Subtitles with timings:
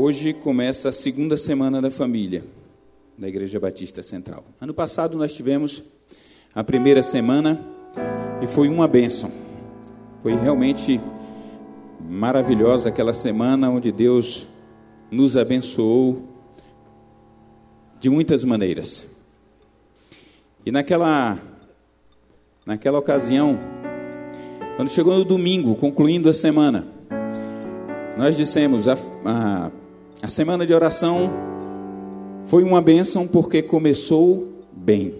[0.00, 2.44] Hoje começa a segunda semana da família
[3.18, 4.44] da Igreja Batista Central.
[4.60, 5.82] Ano passado nós tivemos
[6.54, 7.60] a primeira semana
[8.40, 9.28] e foi uma bênção.
[10.22, 11.00] Foi realmente
[12.08, 14.46] maravilhosa aquela semana onde Deus
[15.10, 16.28] nos abençoou
[17.98, 19.04] de muitas maneiras.
[20.64, 21.36] E naquela
[22.64, 23.58] naquela ocasião,
[24.76, 26.86] quando chegou no domingo, concluindo a semana,
[28.16, 29.70] nós dissemos a, a
[30.20, 31.30] a semana de oração
[32.44, 35.14] foi uma bênção porque começou bem,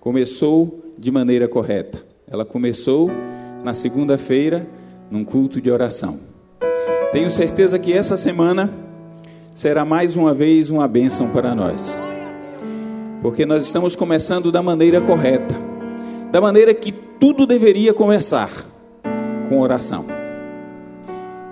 [0.00, 2.02] começou de maneira correta.
[2.26, 3.10] Ela começou
[3.62, 4.66] na segunda-feira,
[5.10, 6.18] num culto de oração.
[7.12, 8.72] Tenho certeza que essa semana
[9.54, 11.96] será mais uma vez uma bênção para nós,
[13.20, 15.54] porque nós estamos começando da maneira correta,
[16.32, 18.50] da maneira que tudo deveria começar
[19.48, 20.06] com oração.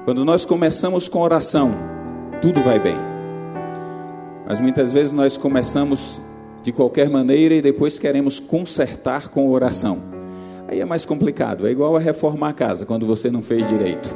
[0.04, 1.72] Quando nós começamos com oração,
[2.44, 2.98] tudo vai bem.
[4.46, 6.20] Mas muitas vezes nós começamos
[6.62, 9.98] de qualquer maneira e depois queremos consertar com oração.
[10.68, 14.14] Aí é mais complicado, é igual a reformar a casa quando você não fez direito.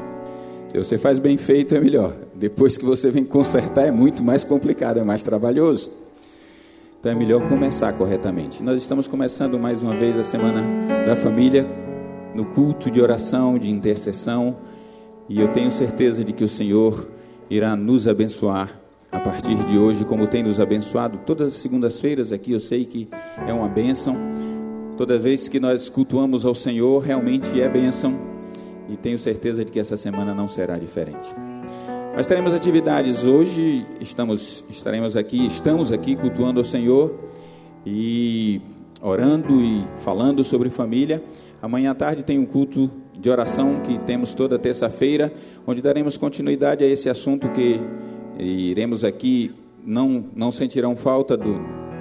[0.69, 2.13] Se você faz bem feito é melhor.
[2.35, 5.91] Depois que você vem consertar é muito mais complicado, é mais trabalhoso.
[7.01, 8.63] Então é melhor começar corretamente.
[8.63, 10.63] Nós estamos começando mais uma vez a semana
[11.07, 11.67] da família
[12.35, 14.55] no culto de oração, de intercessão,
[15.31, 17.17] e eu tenho certeza de que o Senhor
[17.51, 18.71] irá nos abençoar
[19.11, 22.53] a partir de hoje, como tem nos abençoado todas as segundas-feiras aqui.
[22.53, 23.09] Eu sei que
[23.47, 24.17] é uma bênção.
[24.97, 28.19] Toda vez que nós cultuamos ao Senhor, realmente é bênção.
[28.89, 31.35] E tenho certeza de que essa semana não será diferente.
[32.15, 37.15] Nós teremos atividades hoje, estamos, estaremos aqui, estamos aqui cultuando ao Senhor
[37.87, 38.61] e
[39.01, 41.23] orando e falando sobre família.
[41.63, 45.33] Amanhã à tarde tem um culto de oração que temos toda terça-feira,
[45.67, 47.81] onde daremos continuidade a esse assunto que
[48.39, 49.53] iremos aqui,
[49.85, 51.61] não, não sentirão falta do.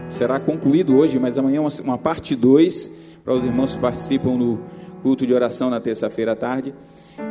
[0.09, 2.91] Será concluído hoje, mas amanhã uma, uma parte 2,
[3.25, 4.61] para os irmãos que participam no
[5.01, 6.73] culto de oração na terça-feira à tarde.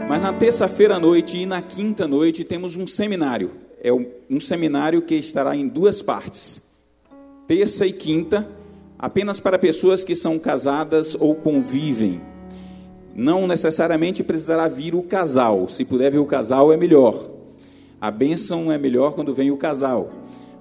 [0.08, 3.52] Mas na terça-feira à noite e na quinta noite temos um seminário.
[3.80, 6.70] É um seminário que estará em duas partes.
[7.46, 8.48] Terça e quinta,
[8.98, 12.20] apenas para pessoas que são casadas ou convivem
[13.16, 15.70] não necessariamente precisará vir o casal.
[15.70, 17.18] Se puder vir o casal, é melhor.
[17.98, 20.10] A bênção é melhor quando vem o casal.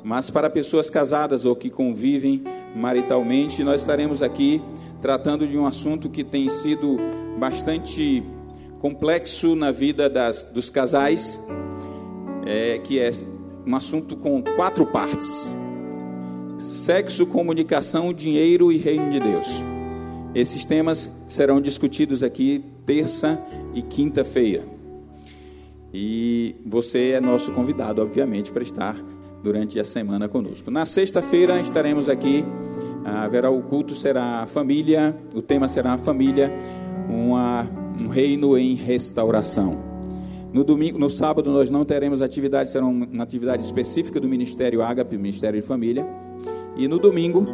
[0.01, 2.43] Mas para pessoas casadas ou que convivem
[2.73, 4.61] maritalmente, nós estaremos aqui
[5.01, 6.97] tratando de um assunto que tem sido
[7.37, 8.23] bastante
[8.79, 11.37] complexo na vida das, dos casais,
[12.45, 13.11] é, que é
[13.67, 15.53] um assunto com quatro partes:
[16.57, 19.74] sexo, comunicação, dinheiro e reino de Deus.
[20.35, 23.41] Esses temas serão discutidos aqui terça
[23.73, 24.63] e quinta-feira.
[25.93, 29.01] E você é nosso convidado, obviamente, para estar
[29.41, 30.69] durante a semana conosco.
[30.69, 32.43] Na sexta-feira estaremos aqui,
[33.05, 36.51] haverá o culto será família, o tema será a família,
[37.09, 37.65] uma,
[38.03, 39.81] um reino em restauração.
[40.51, 45.17] No domingo, no sábado nós não teremos atividade, será uma atividade específica do Ministério Ágape,
[45.17, 46.05] Ministério de Família.
[46.75, 47.47] E no domingo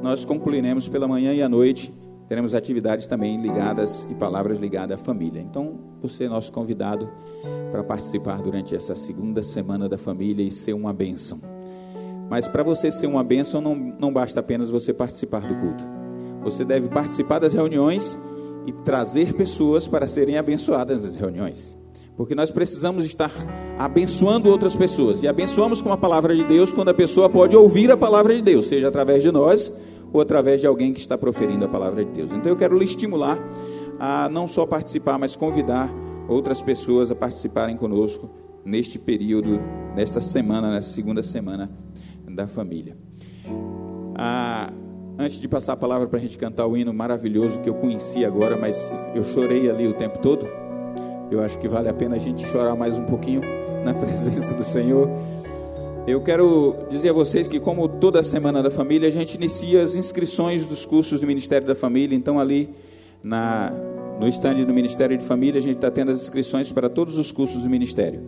[0.00, 1.92] nós concluiremos pela manhã e à noite
[2.30, 5.40] teremos atividades também ligadas e palavras ligadas à família.
[5.40, 7.10] Então, você é nosso convidado
[7.72, 11.40] para participar durante essa segunda semana da família e ser uma bênção.
[12.30, 15.84] Mas para você ser uma bênção, não, não basta apenas você participar do culto.
[16.42, 18.16] Você deve participar das reuniões
[18.64, 21.76] e trazer pessoas para serem abençoadas nas reuniões.
[22.16, 23.32] Porque nós precisamos estar
[23.76, 25.24] abençoando outras pessoas.
[25.24, 28.40] E abençoamos com a palavra de Deus quando a pessoa pode ouvir a palavra de
[28.40, 29.72] Deus, seja através de nós
[30.12, 32.32] ou através de alguém que está proferindo a palavra de Deus.
[32.32, 33.38] Então eu quero lhe estimular
[33.98, 35.90] a não só participar, mas convidar
[36.28, 38.30] outras pessoas a participarem conosco
[38.64, 39.60] neste período,
[39.94, 41.70] nesta semana, nesta segunda semana
[42.28, 42.96] da família.
[44.16, 44.72] Ah,
[45.18, 48.24] antes de passar a palavra para a gente cantar o hino maravilhoso que eu conheci
[48.24, 50.46] agora, mas eu chorei ali o tempo todo.
[51.30, 53.42] Eu acho que vale a pena a gente chorar mais um pouquinho
[53.84, 55.08] na presença do Senhor.
[56.06, 59.94] Eu quero dizer a vocês que, como toda semana da família, a gente inicia as
[59.94, 62.16] inscrições dos cursos do Ministério da Família.
[62.16, 62.70] Então, ali
[63.22, 63.70] na,
[64.18, 67.30] no estande do Ministério de Família, a gente está tendo as inscrições para todos os
[67.30, 68.22] cursos do Ministério: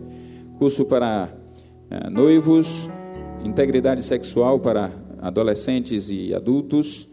[0.59, 1.29] curso para
[1.89, 2.87] é, noivos,
[3.43, 7.09] integridade sexual para adolescentes e adultos,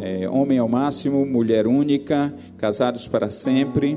[0.00, 3.96] é, homem ao máximo, mulher única, casados para sempre,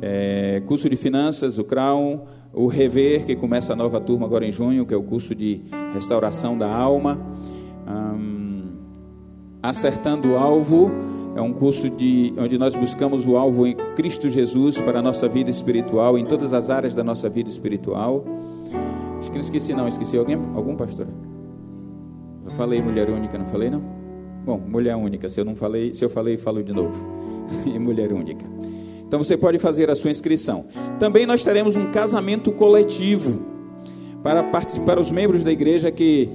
[0.00, 2.20] é, curso de finanças, o CRAUM
[2.52, 5.62] o Rever, que começa a nova turma agora em junho, que é o curso de
[5.94, 7.18] restauração da alma.
[9.62, 10.90] Acertando o Alvo,
[11.36, 15.28] é um curso de, onde nós buscamos o alvo em Cristo Jesus para a nossa
[15.28, 18.24] vida espiritual, em todas as áreas da nossa vida espiritual.
[19.18, 19.88] Acho que não esqueci, não.
[19.88, 20.36] Esqueci alguém?
[20.54, 21.06] Algum pastor?
[22.44, 23.82] Eu falei mulher única, não falei, não?
[24.44, 25.28] Bom, mulher única.
[25.28, 27.02] Se eu não falei, se eu falei, falo de novo.
[27.64, 28.44] e mulher única.
[29.12, 30.64] Então você pode fazer a sua inscrição.
[30.98, 33.42] Também nós teremos um casamento coletivo
[34.22, 36.30] para participar os membros da igreja que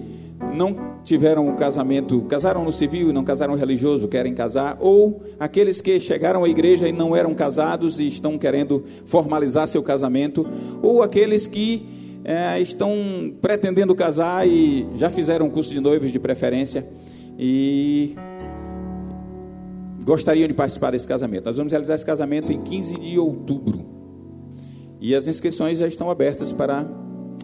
[0.53, 5.81] não tiveram o casamento, casaram no civil e não casaram religioso, querem casar, ou aqueles
[5.81, 10.45] que chegaram à igreja e não eram casados e estão querendo formalizar seu casamento,
[10.79, 11.83] ou aqueles que
[12.23, 12.93] é, estão
[13.41, 16.85] pretendendo casar e já fizeram o curso de noivos de preferência
[17.39, 18.13] e
[20.07, 21.43] gostariam de participar desse casamento.
[21.47, 23.85] Nós vamos realizar esse casamento em 15 de outubro.
[25.01, 26.85] E as inscrições já estão abertas para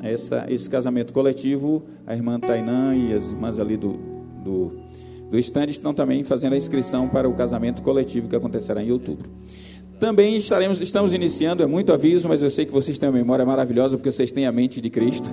[0.02, 1.84] essa, esse casamento coletivo.
[2.08, 4.00] A irmã Tainã e as irmãs ali do,
[4.42, 4.72] do,
[5.30, 9.30] do stand estão também fazendo a inscrição para o casamento coletivo que acontecerá em outubro.
[10.00, 13.46] Também estaremos, estamos iniciando, é muito aviso, mas eu sei que vocês têm uma memória
[13.46, 15.30] maravilhosa porque vocês têm a mente de Cristo.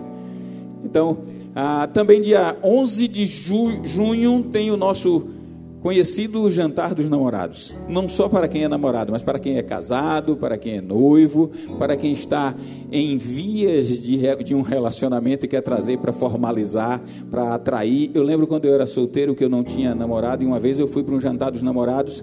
[0.85, 1.19] Então,
[1.55, 5.38] ah, também dia 11 de ju junho tem o nosso
[5.81, 7.75] conhecido jantar dos namorados.
[7.88, 11.50] Não só para quem é namorado, mas para quem é casado, para quem é noivo,
[11.79, 12.55] para quem está
[12.93, 17.00] em vias de, de um relacionamento e quer trazer para formalizar,
[17.31, 18.11] para atrair.
[18.15, 20.87] Eu lembro quando eu era solteiro que eu não tinha namorado e uma vez eu
[20.87, 22.23] fui para um jantar dos namorados.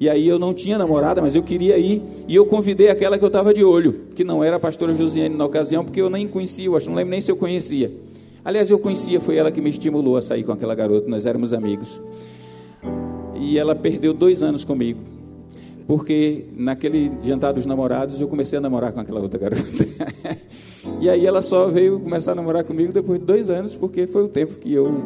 [0.00, 2.02] E aí eu não tinha namorada, mas eu queria ir.
[2.26, 5.36] E eu convidei aquela que eu estava de olho, que não era a pastora Josiane
[5.36, 7.92] na ocasião, porque eu nem conhecia, eu acho, não lembro nem se eu conhecia.
[8.44, 11.52] Aliás, eu conhecia, foi ela que me estimulou a sair com aquela garota, nós éramos
[11.52, 12.00] amigos
[13.42, 15.00] e ela perdeu dois anos comigo.
[15.86, 19.62] Porque naquele jantar dos namorados eu comecei a namorar com aquela outra garota.
[21.00, 24.22] e aí ela só veio começar a namorar comigo depois de dois anos, porque foi
[24.22, 25.02] o tempo que eu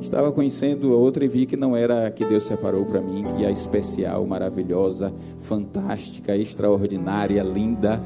[0.00, 3.24] estava conhecendo a outra e vi que não era a que Deus separou para mim,
[3.36, 8.02] que é especial, maravilhosa, fantástica, extraordinária, linda,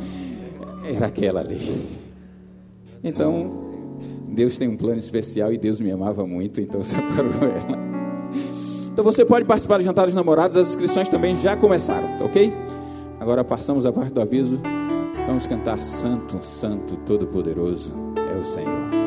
[0.84, 1.82] era aquela ali.
[3.02, 3.72] Então,
[4.30, 8.01] Deus tem um plano especial e Deus me amava muito, então separou ela.
[8.92, 12.52] Então você pode participar do jantar dos namorados, as inscrições também já começaram, tá ok?
[13.18, 14.60] Agora passamos a parte do aviso.
[15.26, 19.01] Vamos cantar Santo, Santo, Todo-Poderoso é o Senhor.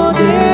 [0.00, 0.49] 어딜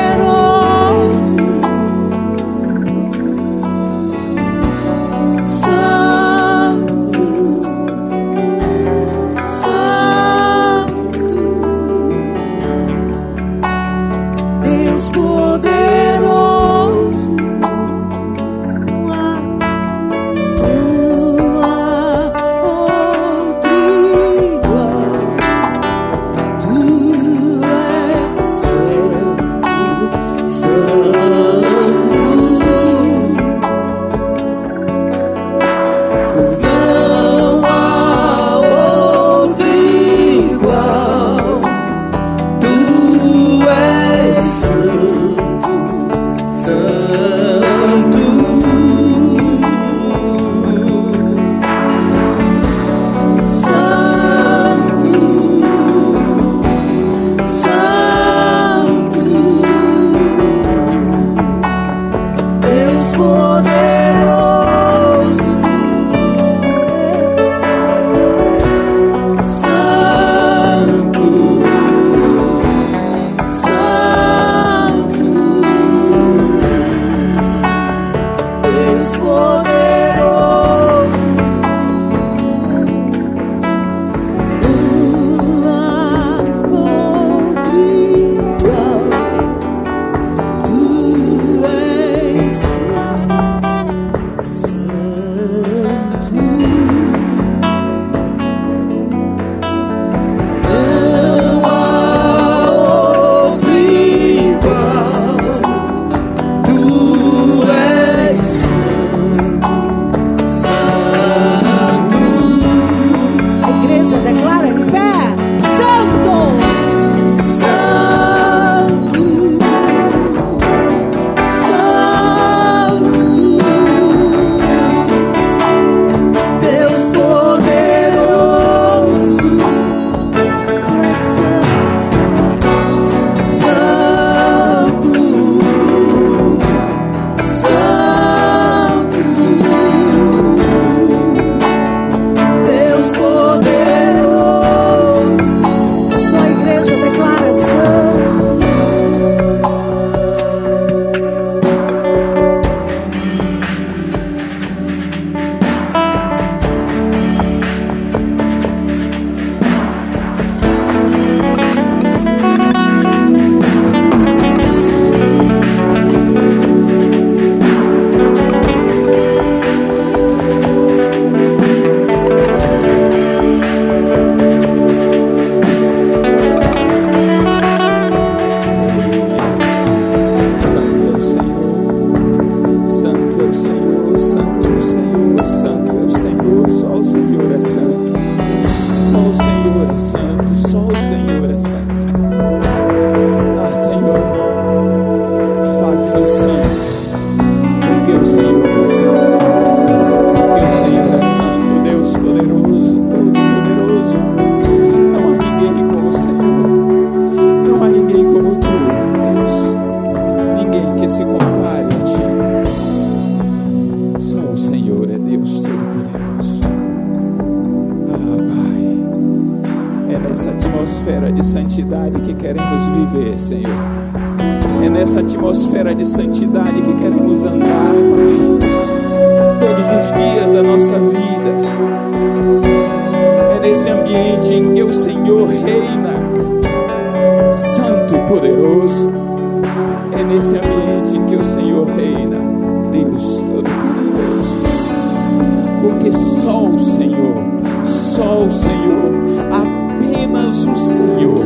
[248.87, 249.11] Senhor,
[249.51, 251.43] apenas o Senhor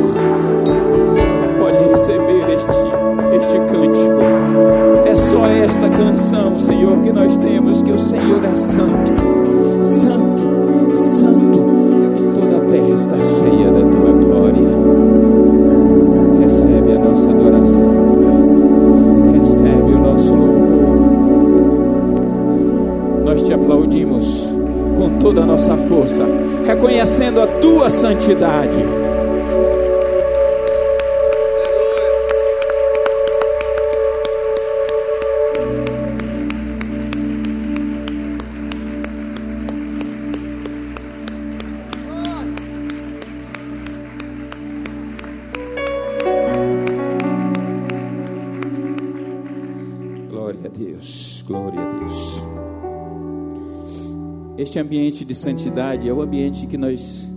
[1.58, 2.78] pode receber este,
[3.36, 4.22] este cântico.
[5.08, 9.14] É só esta canção, Senhor, que nós temos, que o Senhor é santo,
[9.84, 11.66] santo, santo,
[12.20, 14.70] e toda a terra está cheia da tua glória.
[16.42, 19.40] Recebe a nossa adoração, Pai.
[19.40, 20.82] Recebe o nosso louvor.
[23.26, 24.51] Nós te aplaudimos
[25.02, 26.24] com toda a nossa força,
[26.68, 29.01] reconhecendo a tua santidade.
[54.72, 57.28] Este ambiente de santidade é o ambiente que nós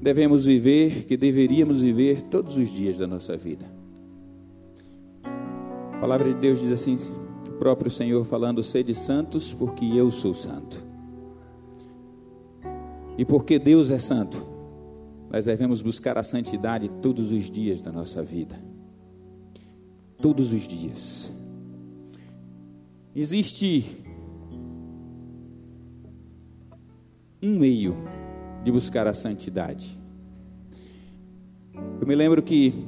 [0.00, 3.66] devemos viver, que deveríamos viver todos os dias da nossa vida.
[5.24, 6.96] A palavra de Deus diz assim:
[7.48, 10.86] o próprio Senhor falando, sede santos, porque eu sou santo.
[13.18, 14.46] E porque Deus é santo,
[15.32, 18.54] nós devemos buscar a santidade todos os dias da nossa vida.
[20.22, 21.32] Todos os dias.
[23.16, 23.99] Existe
[27.42, 27.96] um meio
[28.62, 29.98] de buscar a santidade.
[32.00, 32.86] Eu me lembro que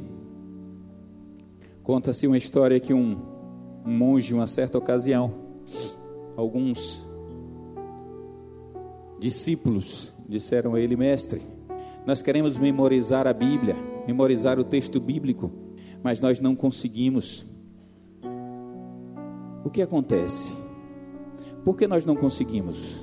[1.83, 3.19] conta-se uma história que um,
[3.85, 5.35] um monge, uma certa ocasião,
[6.37, 7.07] alguns
[9.19, 11.41] discípulos disseram a ele, mestre,
[12.07, 15.51] nós queremos memorizar a Bíblia, memorizar o texto bíblico,
[16.03, 17.47] mas nós não conseguimos.
[19.65, 20.53] O que acontece?
[21.65, 23.02] Por que nós não conseguimos?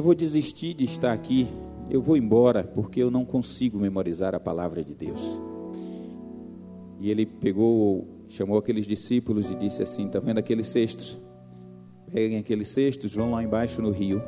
[0.00, 1.46] Eu vou desistir de estar aqui,
[1.90, 5.38] eu vou embora, porque eu não consigo memorizar a palavra de Deus.
[6.98, 11.18] E ele pegou, chamou aqueles discípulos e disse assim: Está vendo aqueles cestos?
[12.10, 14.22] Peguem aqueles cestos, vão lá embaixo no rio,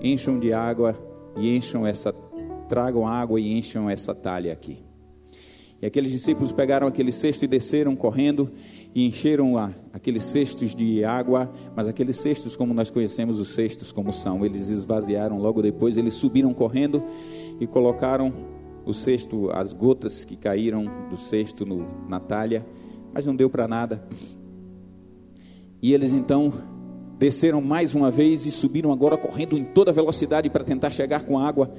[0.00, 0.96] encham de água
[1.36, 2.14] e encham essa,
[2.66, 4.82] tragam água e encham essa talha aqui.
[5.82, 8.50] E aqueles discípulos pegaram aquele cesto e desceram correndo
[8.94, 13.90] e encheram a, aqueles cestos de água, mas aqueles cestos, como nós conhecemos os cestos
[13.90, 15.38] como são, eles esvaziaram.
[15.38, 17.02] Logo depois, eles subiram correndo
[17.58, 18.32] e colocaram
[18.84, 22.66] o cesto, as gotas que caíram do cesto no, na talha,
[23.12, 24.06] mas não deu para nada.
[25.80, 26.52] E eles então
[27.18, 31.38] desceram mais uma vez e subiram agora correndo em toda velocidade para tentar chegar com
[31.38, 31.72] água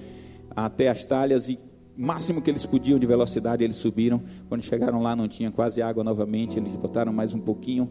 [0.55, 1.58] até as talhas e
[1.98, 4.22] máximo que eles podiam de velocidade, eles subiram.
[4.48, 6.58] Quando chegaram lá, não tinha quase água novamente.
[6.58, 7.90] Eles botaram mais um pouquinho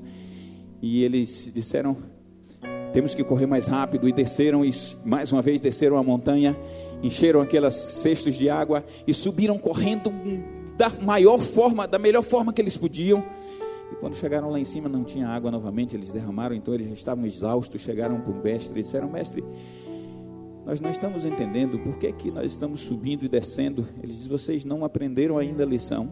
[0.83, 1.97] e eles disseram:
[2.92, 4.09] temos que correr mais rápido.
[4.09, 4.71] E desceram, e
[5.04, 6.57] mais uma vez desceram a montanha,
[7.02, 10.12] encheram aquelas cestos de água e subiram correndo
[10.76, 13.25] da maior forma, da melhor forma que eles podiam.
[13.92, 15.97] E quando chegaram lá em cima, não tinha água novamente.
[15.97, 17.80] Eles derramaram, então eles já estavam exaustos.
[17.80, 19.45] Chegaram para o mestre e disseram: Mestre
[20.70, 23.88] nós não estamos entendendo por que, que nós estamos subindo e descendo.
[24.00, 26.08] Ele diz: Vocês não aprenderam ainda a lição.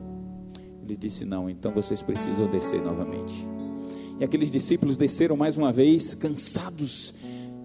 [0.83, 3.47] Ele disse: Não, então vocês precisam descer novamente.
[4.19, 7.15] E aqueles discípulos desceram mais uma vez, cansados,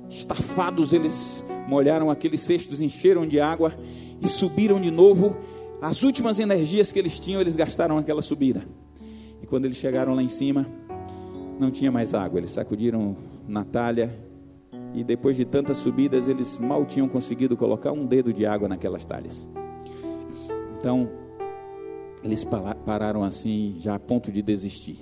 [0.07, 0.93] estafados.
[0.93, 3.73] Eles molharam aqueles cestos, encheram de água
[4.21, 5.35] e subiram de novo.
[5.81, 8.63] As últimas energias que eles tinham, eles gastaram aquela subida.
[9.41, 10.67] E quando eles chegaram lá em cima,
[11.59, 12.39] não tinha mais água.
[12.39, 14.13] Eles sacudiram na talha
[14.93, 19.05] e depois de tantas subidas, eles mal tinham conseguido colocar um dedo de água naquelas
[19.05, 19.47] talhas.
[20.77, 21.09] Então,
[22.23, 22.45] eles
[22.85, 24.99] pararam assim, já a ponto de desistir.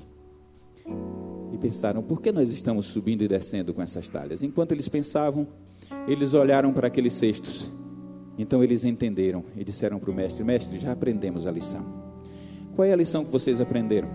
[1.51, 4.41] E pensaram: por que nós estamos subindo e descendo com essas talhas?
[4.41, 5.47] Enquanto eles pensavam,
[6.07, 7.69] eles olharam para aqueles cestos.
[8.37, 11.85] Então eles entenderam e disseram para o mestre: Mestre, já aprendemos a lição.
[12.75, 14.09] Qual é a lição que vocês aprenderam?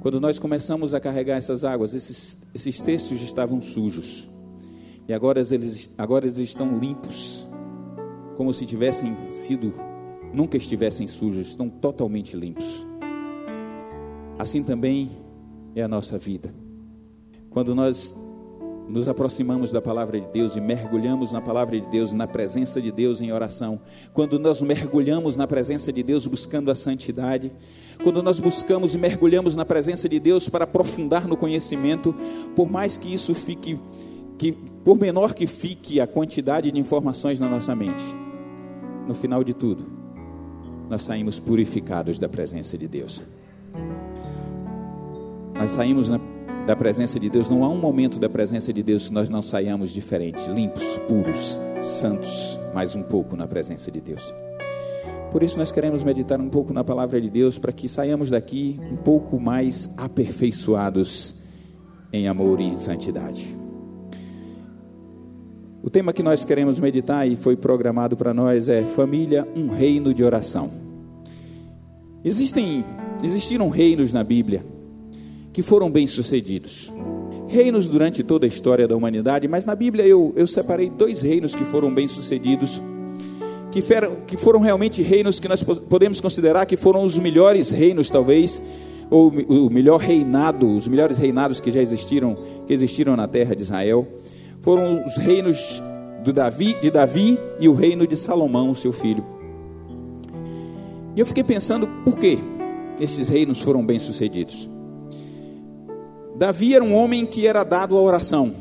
[0.00, 4.28] Quando nós começamos a carregar essas águas, esses, esses cestos estavam sujos.
[5.10, 7.44] E agora eles, agora eles estão limpos,
[8.36, 9.74] como se tivessem sido,
[10.32, 12.86] nunca estivessem sujos, estão totalmente limpos.
[14.38, 15.10] Assim também
[15.74, 16.54] é a nossa vida.
[17.50, 18.16] Quando nós
[18.88, 22.92] nos aproximamos da palavra de Deus e mergulhamos na palavra de Deus, na presença de
[22.92, 23.80] Deus em oração,
[24.12, 27.50] quando nós mergulhamos na presença de Deus buscando a santidade,
[28.04, 32.14] quando nós buscamos e mergulhamos na presença de Deus para aprofundar no conhecimento,
[32.54, 33.76] por mais que isso fique,
[34.40, 38.02] que, por menor que fique a quantidade de informações na nossa mente,
[39.06, 39.84] no final de tudo,
[40.88, 43.22] nós saímos purificados da presença de Deus.
[45.54, 46.18] Nós saímos na
[46.66, 49.42] da presença de Deus, não há um momento da presença de Deus que nós não
[49.42, 54.32] saiamos diferentes, limpos, puros, santos, mais um pouco na presença de Deus.
[55.32, 58.78] Por isso nós queremos meditar um pouco na palavra de Deus para que saiamos daqui
[58.90, 61.42] um pouco mais aperfeiçoados
[62.12, 63.59] em amor e em santidade.
[65.82, 70.12] O tema que nós queremos meditar e foi programado para nós é família, um reino
[70.12, 70.70] de oração.
[72.22, 72.84] Existem
[73.22, 74.62] existiram reinos na Bíblia
[75.54, 76.92] que foram bem-sucedidos.
[77.48, 81.54] Reinos durante toda a história da humanidade, mas na Bíblia eu, eu separei dois reinos
[81.54, 82.80] que foram bem-sucedidos,
[83.72, 83.80] que,
[84.26, 88.60] que foram realmente reinos que nós podemos considerar que foram os melhores reinos, talvez,
[89.10, 93.62] ou o melhor reinado, os melhores reinados que já existiram, que existiram na terra de
[93.62, 94.06] Israel,
[94.62, 95.82] foram os reinos
[96.24, 99.24] do Davi, de Davi e o reino de Salomão, seu filho.
[101.16, 102.38] E eu fiquei pensando por que
[103.00, 104.68] esses reinos foram bem-sucedidos.
[106.36, 108.54] Davi era um homem que era dado à oração.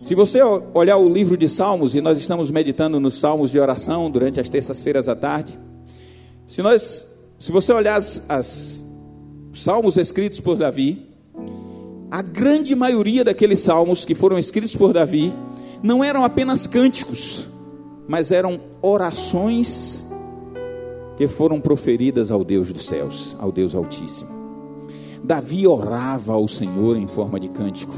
[0.00, 0.40] Se você
[0.72, 4.48] olhar o livro de Salmos, e nós estamos meditando nos Salmos de oração durante as
[4.48, 5.58] terças-feiras à tarde,
[6.46, 7.06] se, nós,
[7.38, 8.86] se você olhar as,
[9.52, 11.09] Salmos escritos por Davi,
[12.10, 15.32] a grande maioria daqueles salmos que foram escritos por Davi
[15.82, 17.48] não eram apenas cânticos,
[18.08, 20.04] mas eram orações
[21.16, 24.30] que foram proferidas ao Deus dos céus, ao Deus Altíssimo.
[25.22, 27.94] Davi orava ao Senhor em forma de cântico.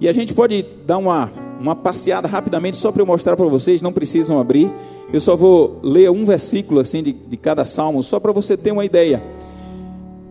[0.00, 3.82] E a gente pode dar uma, uma passeada rapidamente, só para eu mostrar para vocês,
[3.82, 4.70] não precisam abrir.
[5.12, 8.70] Eu só vou ler um versículo assim de, de cada salmo, só para você ter
[8.70, 9.22] uma ideia.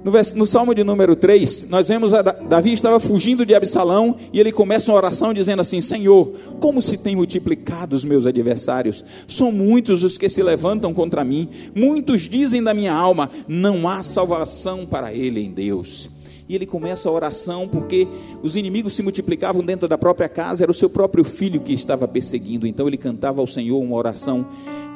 [0.03, 4.39] No, no, Salmo de número 3, nós vemos a Davi estava fugindo de Absalão e
[4.39, 6.31] ele começa uma oração dizendo assim: Senhor,
[6.61, 9.03] como se tem multiplicado os meus adversários?
[9.27, 14.01] São muitos os que se levantam contra mim, muitos dizem da minha alma: não há
[14.01, 16.09] salvação para ele em Deus.
[16.47, 18.07] E ele começa a oração porque
[18.41, 22.07] os inimigos se multiplicavam dentro da própria casa, era o seu próprio filho que estava
[22.07, 22.65] perseguindo.
[22.65, 24.47] Então ele cantava ao Senhor uma oração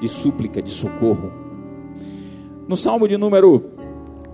[0.02, 1.32] de súplica, de socorro.
[2.68, 3.83] No Salmo de número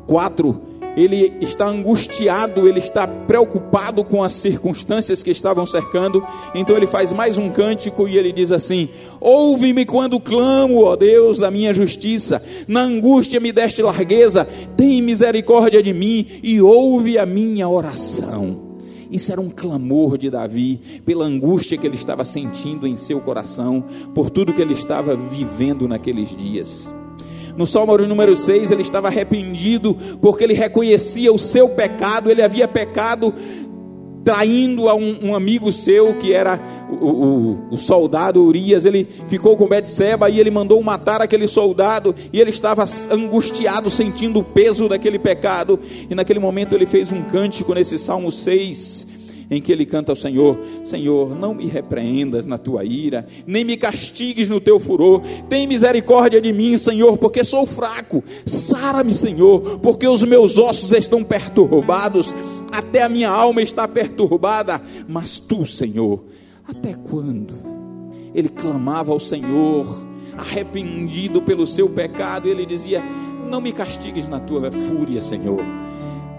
[0.09, 0.59] 4,
[0.97, 6.23] ele está angustiado, ele está preocupado com as circunstâncias que estavam cercando.
[6.55, 8.89] Então ele faz mais um cântico e ele diz assim:
[9.21, 12.43] Ouve-me quando clamo, ó Deus, da minha justiça.
[12.67, 14.47] Na angústia me deste largueza.
[14.75, 18.67] Tem misericórdia de mim e ouve a minha oração.
[19.11, 23.83] Isso era um clamor de Davi pela angústia que ele estava sentindo em seu coração,
[24.13, 26.91] por tudo que ele estava vivendo naqueles dias.
[27.59, 32.69] No Salmo número 6, ele estava arrependido porque ele reconhecia o seu pecado, ele havia
[32.69, 33.33] pecado
[34.23, 36.57] traindo a um, um, amigo seu que era
[36.89, 42.15] o, o, o, soldado Urias, ele ficou com Betseba e ele mandou matar aquele soldado
[42.31, 45.77] e ele estava angustiado, sentindo o peso daquele pecado.
[46.09, 49.05] E naquele momento ele fez um cântico nesse Salmo 6,
[49.49, 53.75] em que ele canta ao Senhor: Senhor, não me repreendas na tua ira, nem me
[53.75, 55.21] castigues no teu furor.
[55.49, 58.23] Tem misericórdia de mim, Senhor, porque sou fraco.
[58.45, 62.33] Sara-me, Senhor, porque os meus ossos estão perturbados,
[62.71, 64.81] até a minha alma está perturbada.
[65.07, 66.23] Mas tu, Senhor,
[66.67, 67.53] até quando?
[68.33, 70.05] Ele clamava ao Senhor,
[70.37, 73.01] arrependido pelo seu pecado, ele dizia:
[73.49, 75.63] Não me castigues na tua fúria, Senhor.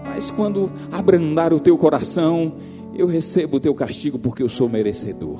[0.03, 2.53] Mas quando abrandar o teu coração,
[2.95, 5.39] eu recebo o teu castigo porque eu sou merecedor.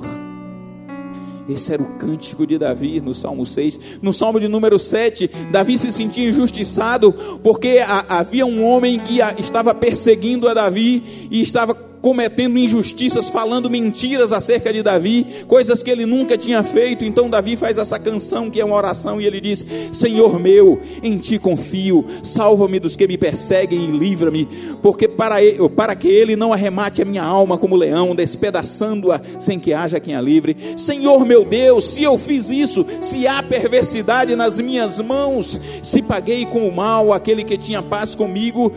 [1.48, 3.98] Esse era o cântico de Davi no Salmo 6.
[4.00, 7.12] No Salmo de número 7, Davi se sentia injustiçado
[7.42, 14.32] porque havia um homem que estava perseguindo a Davi e estava cometendo injustiças, falando mentiras
[14.32, 17.04] acerca de Davi, coisas que ele nunca tinha feito.
[17.04, 21.16] Então Davi faz essa canção que é uma oração e ele diz: Senhor meu, em
[21.16, 24.48] ti confio, salva-me dos que me perseguem e livra-me,
[24.82, 29.60] porque para, ele, para que ele não arremate a minha alma como leão, despedaçando-a sem
[29.60, 30.56] que haja quem a livre.
[30.76, 36.44] Senhor meu Deus, se eu fiz isso, se há perversidade nas minhas mãos, se paguei
[36.44, 38.72] com o mal aquele que tinha paz comigo,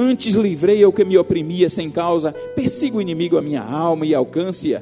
[0.00, 4.14] Antes livrei o que me oprimia sem causa, persiga o inimigo a minha alma e
[4.14, 4.80] alcance-a.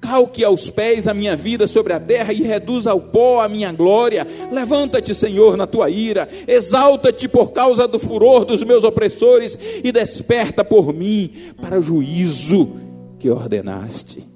[0.00, 3.70] Calque aos pés a minha vida sobre a terra e reduza ao pó a minha
[3.70, 4.26] glória.
[4.50, 10.64] Levanta-te, Senhor, na tua ira, exalta-te por causa do furor dos meus opressores e desperta
[10.64, 12.72] por mim para o juízo
[13.18, 14.26] que ordenaste.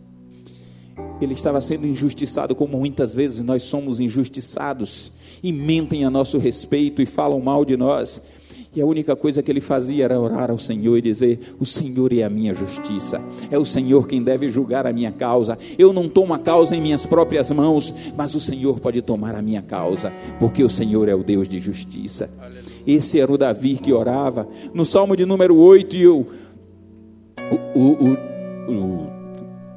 [1.19, 5.13] Ele estava sendo injustiçado, como muitas vezes nós somos injustiçados,
[5.43, 8.21] e mentem a nosso respeito e falam mal de nós.
[8.75, 12.13] E a única coisa que ele fazia era orar ao Senhor e dizer: O Senhor
[12.13, 15.57] é a minha justiça, é o Senhor quem deve julgar a minha causa.
[15.79, 19.43] Eu não tomo a causa em minhas próprias mãos, mas o Senhor pode tomar a
[19.43, 22.29] minha causa, porque o Senhor é o Deus de justiça.
[22.87, 24.49] Esse era o Davi que orava.
[24.73, 26.27] No Salmo de número 8, e o,
[27.75, 28.13] o, o,
[28.73, 29.07] o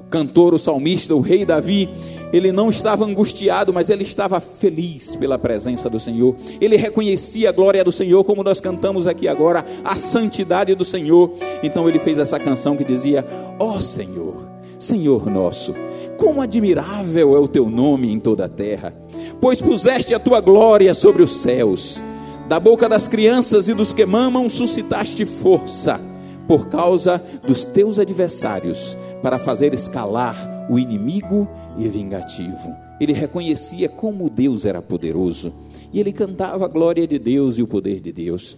[0.09, 1.89] cantor, o salmista, o rei Davi,
[2.31, 6.35] ele não estava angustiado, mas ele estava feliz pela presença do Senhor.
[6.59, 11.31] Ele reconhecia a glória do Senhor, como nós cantamos aqui agora, a santidade do Senhor.
[11.63, 13.25] Então ele fez essa canção que dizia:
[13.59, 15.73] Ó oh Senhor, Senhor nosso,
[16.17, 18.93] quão admirável é o teu nome em toda a terra,
[19.39, 22.01] pois puseste a tua glória sobre os céus.
[22.47, 25.99] Da boca das crianças e dos que mamam suscitaste força
[26.47, 32.75] por causa dos teus adversários, para fazer escalar o inimigo e vingativo.
[32.99, 35.53] Ele reconhecia como Deus era poderoso
[35.93, 38.57] e ele cantava a glória de Deus e o poder de Deus.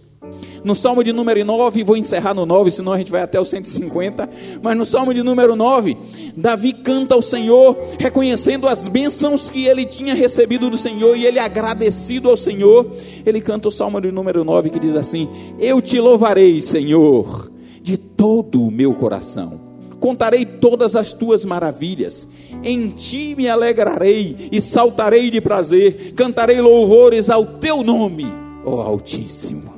[0.62, 3.44] No Salmo de número 9, vou encerrar no 9, senão a gente vai até o
[3.44, 4.28] 150,
[4.62, 5.96] mas no Salmo de número 9,
[6.36, 11.38] Davi canta ao Senhor, reconhecendo as bênçãos que ele tinha recebido do Senhor e ele
[11.38, 12.86] agradecido ao Senhor.
[13.24, 17.50] Ele canta o Salmo de número 9 que diz assim: Eu te louvarei, Senhor,
[17.82, 19.69] de todo o meu coração
[20.00, 22.26] contarei todas as tuas maravilhas.
[22.64, 28.26] Em ti me alegrarei e saltarei de prazer, cantarei louvores ao teu nome,
[28.64, 29.70] ó Altíssimo.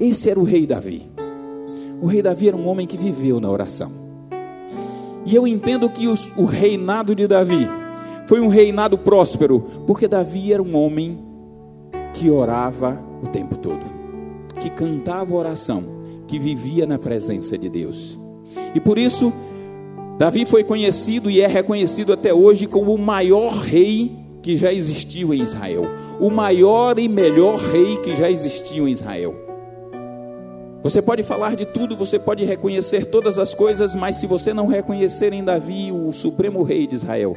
[0.00, 1.10] Esse era o rei Davi.
[2.00, 3.90] O rei Davi era um homem que viveu na oração.
[5.26, 7.68] E eu entendo que os, o reinado de Davi
[8.26, 11.18] foi um reinado próspero, porque Davi era um homem
[12.14, 13.84] que orava o tempo todo,
[14.60, 15.82] que cantava oração,
[16.26, 18.18] que vivia na presença de Deus.
[18.78, 19.32] E por isso,
[20.20, 25.34] Davi foi conhecido e é reconhecido até hoje como o maior rei que já existiu
[25.34, 25.84] em Israel.
[26.20, 29.34] O maior e melhor rei que já existiu em Israel.
[30.80, 34.68] Você pode falar de tudo, você pode reconhecer todas as coisas, mas se você não
[34.68, 37.36] reconhecer em Davi o supremo rei de Israel,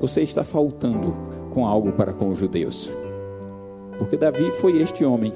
[0.00, 1.14] você está faltando
[1.52, 2.90] com algo para com os judeus.
[3.98, 5.34] Porque Davi foi este homem,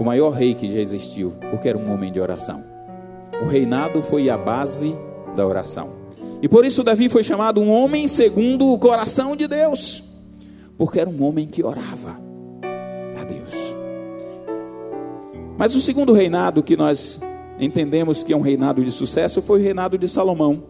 [0.00, 2.75] o maior rei que já existiu, porque era um homem de oração.
[3.42, 4.96] O reinado foi a base
[5.34, 5.90] da oração.
[6.42, 10.04] E por isso Davi foi chamado um homem segundo o coração de Deus,
[10.76, 12.18] porque era um homem que orava
[13.18, 13.52] a Deus.
[15.56, 17.20] Mas o segundo reinado que nós
[17.58, 20.62] entendemos que é um reinado de sucesso foi o reinado de Salomão.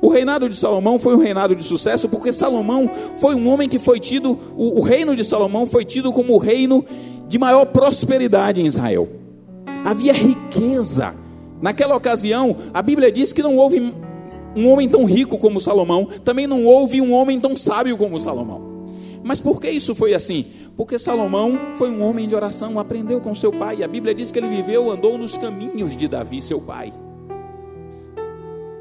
[0.00, 3.80] O reinado de Salomão foi um reinado de sucesso porque Salomão foi um homem que
[3.80, 6.84] foi tido, o, o reino de Salomão foi tido como o reino
[7.26, 9.08] de maior prosperidade em Israel.
[9.84, 11.14] Havia riqueza
[11.60, 13.80] Naquela ocasião, a Bíblia diz que não houve
[14.56, 18.68] um homem tão rico como Salomão, também não houve um homem tão sábio como Salomão.
[19.22, 20.46] Mas por que isso foi assim?
[20.76, 23.82] Porque Salomão foi um homem de oração, aprendeu com seu pai.
[23.82, 26.92] A Bíblia diz que ele viveu, andou nos caminhos de Davi, seu pai.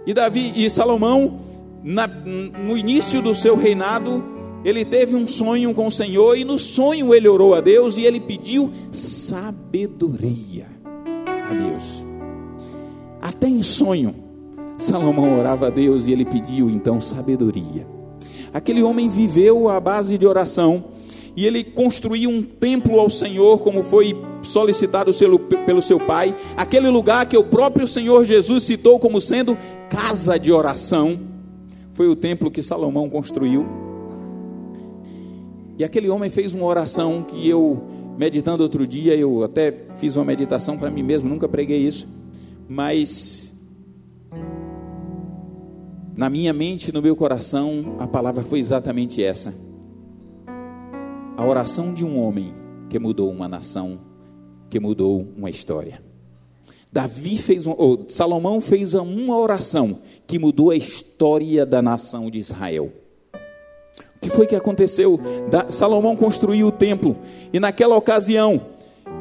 [0.06, 1.40] E Davi e Salomão,
[1.84, 4.24] na, no início do seu reinado,
[4.64, 8.06] ele teve um sonho com o Senhor e no sonho ele orou a Deus e
[8.06, 10.68] ele pediu sabedoria
[11.50, 11.97] a Deus.
[13.38, 14.16] Até em sonho,
[14.80, 17.86] Salomão orava a Deus e ele pediu então sabedoria.
[18.52, 20.86] Aquele homem viveu à base de oração
[21.36, 25.12] e ele construiu um templo ao Senhor, como foi solicitado
[25.68, 29.56] pelo seu pai, aquele lugar que o próprio Senhor Jesus citou como sendo
[29.88, 31.20] casa de oração,
[31.94, 33.68] foi o templo que Salomão construiu.
[35.78, 37.84] E aquele homem fez uma oração que eu,
[38.18, 42.17] meditando outro dia, eu até fiz uma meditação para mim mesmo, nunca preguei isso.
[42.68, 43.48] Mas
[46.18, 49.54] na minha mente, no meu coração, a palavra foi exatamente essa.
[51.38, 52.52] A oração de um homem
[52.90, 54.00] que mudou uma nação,
[54.68, 56.02] que mudou uma história.
[56.92, 57.76] Davi fez um,
[58.08, 62.92] Salomão fez uma oração que mudou a história da nação de Israel.
[64.16, 65.20] O que foi que aconteceu?
[65.52, 67.16] Da, Salomão construiu o templo
[67.54, 68.60] e naquela ocasião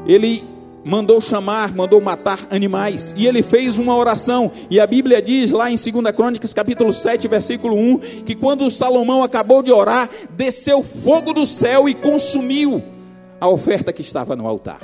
[0.06, 0.42] ele
[0.86, 5.68] mandou chamar, mandou matar animais, e ele fez uma oração, e a Bíblia diz lá
[5.68, 11.32] em 2 Crônicas, capítulo 7, versículo 1, que quando Salomão acabou de orar, desceu fogo
[11.32, 12.80] do céu e consumiu
[13.40, 14.78] a oferta que estava no altar.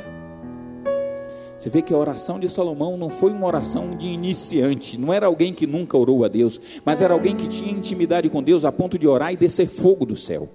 [1.56, 5.26] Você vê que a oração de Salomão não foi uma oração de iniciante, não era
[5.26, 8.72] alguém que nunca orou a Deus, mas era alguém que tinha intimidade com Deus a
[8.72, 10.48] ponto de orar e descer fogo do céu.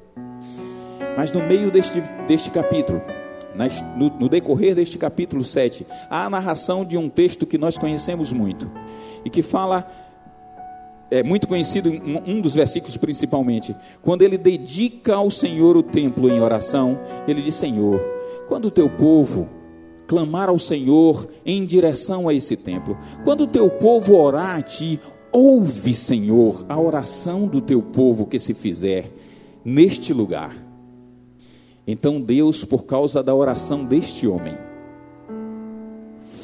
[1.16, 3.02] Mas no meio deste, deste capítulo,
[3.98, 8.70] no, decorrer deste capítulo 7, há a narração de um texto que nós conhecemos muito
[9.26, 9.90] e que fala
[11.10, 16.30] é muito conhecido em um dos versículos principalmente, quando ele dedica ao Senhor o templo
[16.30, 18.00] em oração, ele diz: Senhor,
[18.48, 19.48] quando o teu povo
[20.06, 25.00] clamar ao Senhor em direção a esse templo, quando o teu povo orar a ti,
[25.32, 29.12] ouve, Senhor, a oração do teu povo que se fizer
[29.64, 30.67] neste lugar.
[31.88, 34.58] Então Deus, por causa da oração deste homem,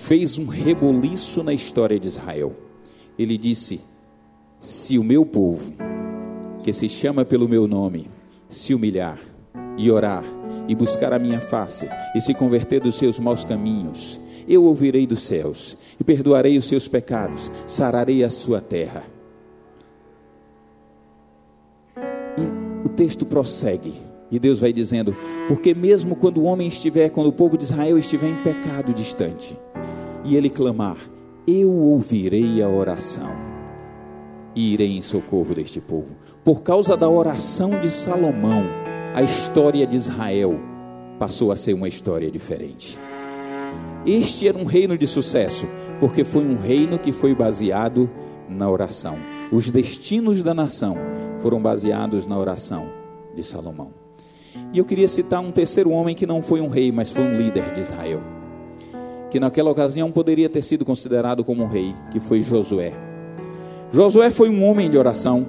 [0.04, 2.56] fez um reboliço na história de Israel.
[3.20, 3.82] Ele disse:
[4.60, 5.74] se o meu povo,
[6.64, 8.10] que se chama pelo meu nome,
[8.48, 9.20] se humilhar
[9.78, 10.24] e orar
[10.68, 15.24] e buscar a minha face e se converter dos seus maus caminhos, eu ouvirei dos
[15.24, 19.04] céus e perdoarei os seus pecados, sararei a sua terra.
[22.38, 24.13] E o texto prossegue.
[24.34, 25.16] E Deus vai dizendo:
[25.48, 29.56] Porque mesmo quando o homem estiver, quando o povo de Israel estiver em pecado distante,
[30.26, 30.98] e ele clamar,
[31.46, 33.30] eu ouvirei a oração
[34.56, 36.16] e irei em socorro deste povo.
[36.44, 38.64] Por causa da oração de Salomão,
[39.14, 40.60] a história de Israel
[41.20, 42.98] passou a ser uma história diferente.
[44.04, 45.68] Este era um reino de sucesso,
[46.00, 48.10] porque foi um reino que foi baseado
[48.50, 49.16] na oração.
[49.52, 50.98] Os destinos da nação
[51.40, 52.90] foram baseados na oração
[53.36, 54.03] de Salomão.
[54.74, 57.38] E eu queria citar um terceiro homem que não foi um rei, mas foi um
[57.38, 58.22] líder de Israel.
[59.30, 62.94] Que naquela ocasião poderia ter sido considerado como um rei, que foi Josué.
[63.92, 65.46] Josué foi um homem de oração,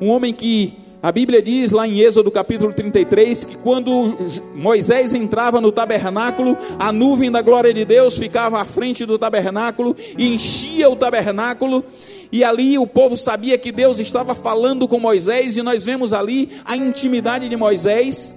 [0.00, 4.16] um homem que a Bíblia diz lá em Êxodo capítulo 33 que quando
[4.54, 9.94] Moisés entrava no tabernáculo, a nuvem da glória de Deus ficava à frente do tabernáculo
[10.16, 11.84] e enchia o tabernáculo.
[12.32, 16.48] E ali o povo sabia que Deus estava falando com Moisés, e nós vemos ali
[16.64, 18.34] a intimidade de Moisés,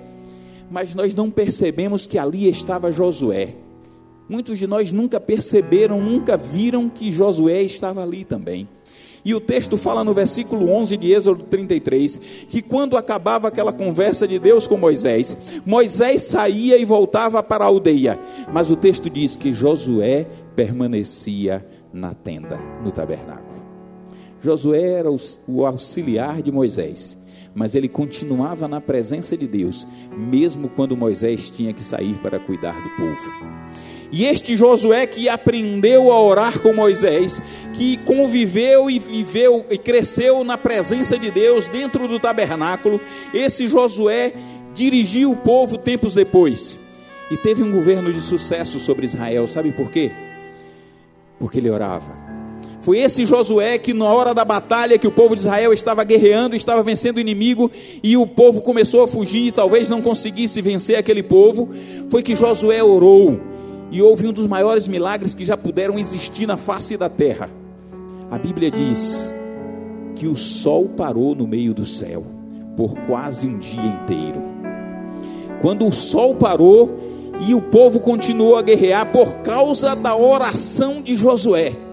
[0.69, 3.55] mas nós não percebemos que ali estava Josué.
[4.29, 8.67] Muitos de nós nunca perceberam, nunca viram que Josué estava ali também.
[9.23, 14.27] E o texto fala no versículo 11 de Êxodo 33 que quando acabava aquela conversa
[14.27, 18.17] de Deus com Moisés, Moisés saía e voltava para a aldeia.
[18.53, 20.25] Mas o texto diz que Josué
[20.55, 23.57] permanecia na tenda, no tabernáculo.
[24.39, 27.17] Josué era o auxiliar de Moisés,
[27.57, 32.79] mas ele continuava na presença de Deus, mesmo quando Moisés tinha que sair para cuidar
[32.83, 33.33] do povo.
[34.11, 37.41] E este Josué que aprendeu a orar com Moisés,
[37.73, 43.01] que conviveu e viveu e cresceu na presença de Deus dentro do tabernáculo,
[43.33, 44.33] esse Josué
[44.71, 46.77] dirigiu o povo tempos depois
[47.31, 49.47] e teve um governo de sucesso sobre Israel.
[49.47, 50.11] Sabe por quê?
[51.39, 52.26] Porque ele orava.
[52.87, 56.55] Foi esse Josué que, na hora da batalha, que o povo de Israel estava guerreando,
[56.55, 57.69] estava vencendo o inimigo,
[58.01, 61.67] e o povo começou a fugir, e talvez não conseguisse vencer aquele povo.
[62.07, 63.41] Foi que Josué orou
[63.91, 67.49] e houve um dos maiores milagres que já puderam existir na face da terra.
[68.31, 69.29] A Bíblia diz
[70.15, 72.25] que o sol parou no meio do céu
[72.77, 74.41] por quase um dia inteiro.
[75.61, 76.97] Quando o sol parou
[77.45, 81.86] e o povo continuou a guerrear por causa da oração de Josué.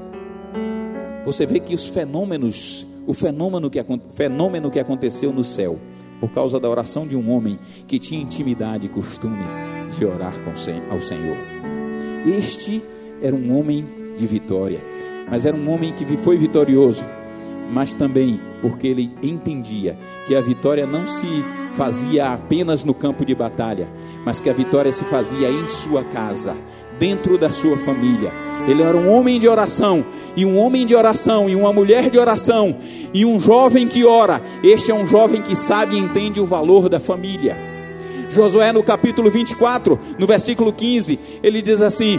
[1.25, 5.79] Você vê que os fenômenos, o fenômeno que, fenômeno que aconteceu no céu,
[6.21, 9.45] por causa da oração de um homem que tinha intimidade e costume
[9.97, 10.35] de orar
[10.91, 11.37] ao Senhor.
[12.27, 12.83] Este
[13.23, 14.81] era um homem de vitória,
[15.29, 17.05] mas era um homem que foi vitorioso,
[17.71, 21.27] mas também porque ele entendia que a vitória não se
[21.73, 23.89] fazia apenas no campo de batalha,
[24.25, 26.57] mas que a vitória se fazia em sua casa,
[26.99, 28.33] dentro da sua família.
[28.67, 30.05] Ele era um homem de oração,
[30.37, 32.77] e um homem de oração, e uma mulher de oração,
[33.13, 34.41] e um jovem que ora.
[34.63, 37.57] Este é um jovem que sabe e entende o valor da família.
[38.31, 42.19] Josué, no capítulo 24, no versículo 15, ele diz assim: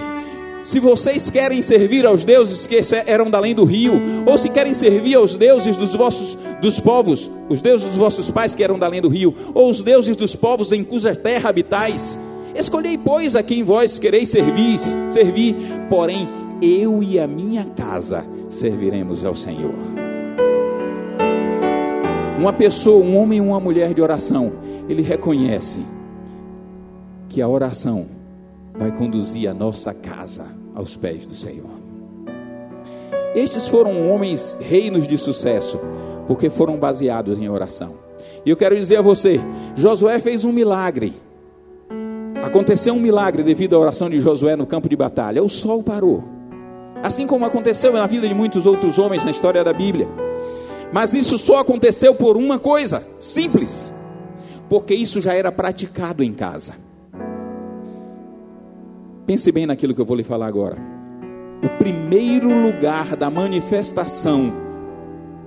[0.66, 4.74] se vocês querem servir aos deuses que eram da além do rio, ou se querem
[4.74, 8.88] servir aos deuses dos vossos dos povos, os deuses dos vossos pais que eram da
[8.88, 12.18] além do rio, ou os deuses dos povos em cuja terra habitais,
[12.56, 15.56] escolhei pois a quem vós quereis servir, servir,
[15.89, 16.28] porém
[16.62, 19.76] eu e a minha casa serviremos ao Senhor.
[22.39, 24.54] Uma pessoa, um homem e uma mulher de oração,
[24.88, 25.86] ele reconhece
[27.30, 28.08] que a oração
[28.78, 31.70] vai conduzir a nossa casa aos pés do Senhor.
[33.34, 35.80] Estes foram homens reinos de sucesso,
[36.28, 37.96] porque foram baseados em oração.
[38.46, 39.39] E eu quero dizer a você:
[39.76, 41.13] Josué fez um milagre.
[42.56, 45.44] Aconteceu um milagre devido à oração de Josué no campo de batalha.
[45.44, 46.24] O sol parou.
[47.04, 50.08] Assim como aconteceu na vida de muitos outros homens na história da Bíblia.
[50.89, 53.91] Mas isso só aconteceu por uma coisa, simples.
[54.70, 56.76] Porque isso já era praticado em casa.
[59.26, 60.78] Pense bem naquilo que eu vou lhe falar agora.
[61.62, 64.54] O primeiro lugar da manifestação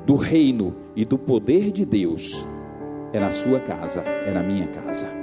[0.05, 2.47] do reino e do poder de Deus
[3.15, 5.18] é na sua casa, é na minha casa.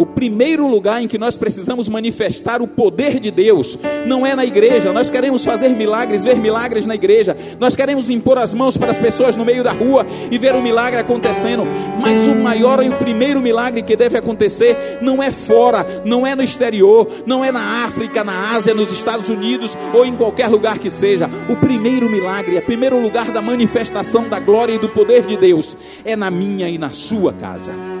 [0.00, 4.46] O primeiro lugar em que nós precisamos manifestar o poder de Deus não é na
[4.46, 4.94] igreja.
[4.94, 7.36] Nós queremos fazer milagres, ver milagres na igreja.
[7.60, 10.62] Nós queremos impor as mãos para as pessoas no meio da rua e ver o
[10.62, 11.66] milagre acontecendo.
[12.00, 16.34] Mas o maior e o primeiro milagre que deve acontecer não é fora, não é
[16.34, 20.78] no exterior, não é na África, na Ásia, nos Estados Unidos ou em qualquer lugar
[20.78, 21.28] que seja.
[21.46, 25.76] O primeiro milagre, o primeiro lugar da manifestação da glória e do poder de Deus
[26.06, 27.99] é na minha e na sua casa.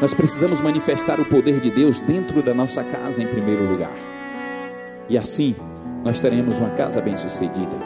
[0.00, 3.94] Nós precisamos manifestar o poder de Deus dentro da nossa casa em primeiro lugar.
[5.10, 5.54] E assim
[6.02, 7.76] nós teremos uma casa bem-sucedida.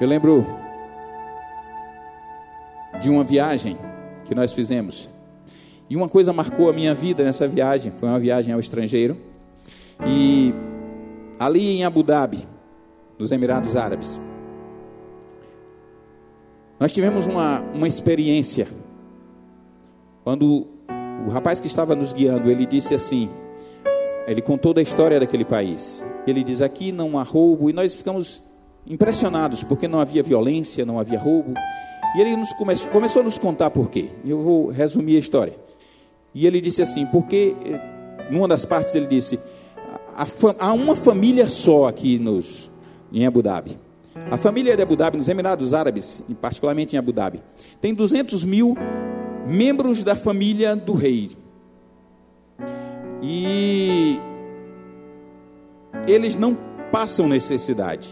[0.00, 0.46] Eu lembro
[3.00, 3.76] de uma viagem
[4.24, 5.10] que nós fizemos.
[5.90, 9.16] E uma coisa marcou a minha vida nessa viagem, foi uma viagem ao estrangeiro.
[10.06, 10.54] E
[11.40, 12.46] ali em Abu Dhabi,
[13.18, 14.20] nos Emirados Árabes,
[16.78, 18.68] nós tivemos uma, uma experiência
[20.24, 20.66] quando
[21.26, 23.28] o rapaz que estava nos guiando, ele disse assim,
[24.26, 26.02] ele contou da história daquele país.
[26.26, 28.42] Ele diz: aqui não há roubo, e nós ficamos
[28.86, 31.52] impressionados, porque não havia violência, não havia roubo.
[32.16, 34.08] E ele nos começou, começou a nos contar por quê.
[34.24, 35.54] Eu vou resumir a história.
[36.34, 37.54] E ele disse assim: porque,
[38.30, 39.38] numa das partes, ele disse:
[40.58, 42.70] há uma família só aqui nos,
[43.12, 43.78] em Abu Dhabi.
[44.30, 47.42] A família de Abu Dhabi, nos Emirados Árabes, particularmente em Abu Dhabi,
[47.80, 48.74] tem 200 mil
[49.46, 51.30] membros da família do rei.
[53.22, 54.18] E
[56.06, 56.56] eles não
[56.90, 58.08] passam necessidade.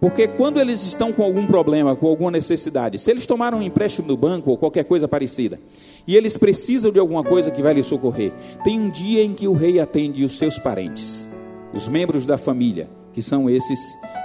[0.00, 4.06] Porque quando eles estão com algum problema, com alguma necessidade, se eles tomaram um empréstimo
[4.06, 5.58] no banco ou qualquer coisa parecida,
[6.06, 8.32] e eles precisam de alguma coisa que vai lhes socorrer,
[8.62, 11.28] tem um dia em que o rei atende os seus parentes,
[11.74, 13.80] os membros da família, que são esses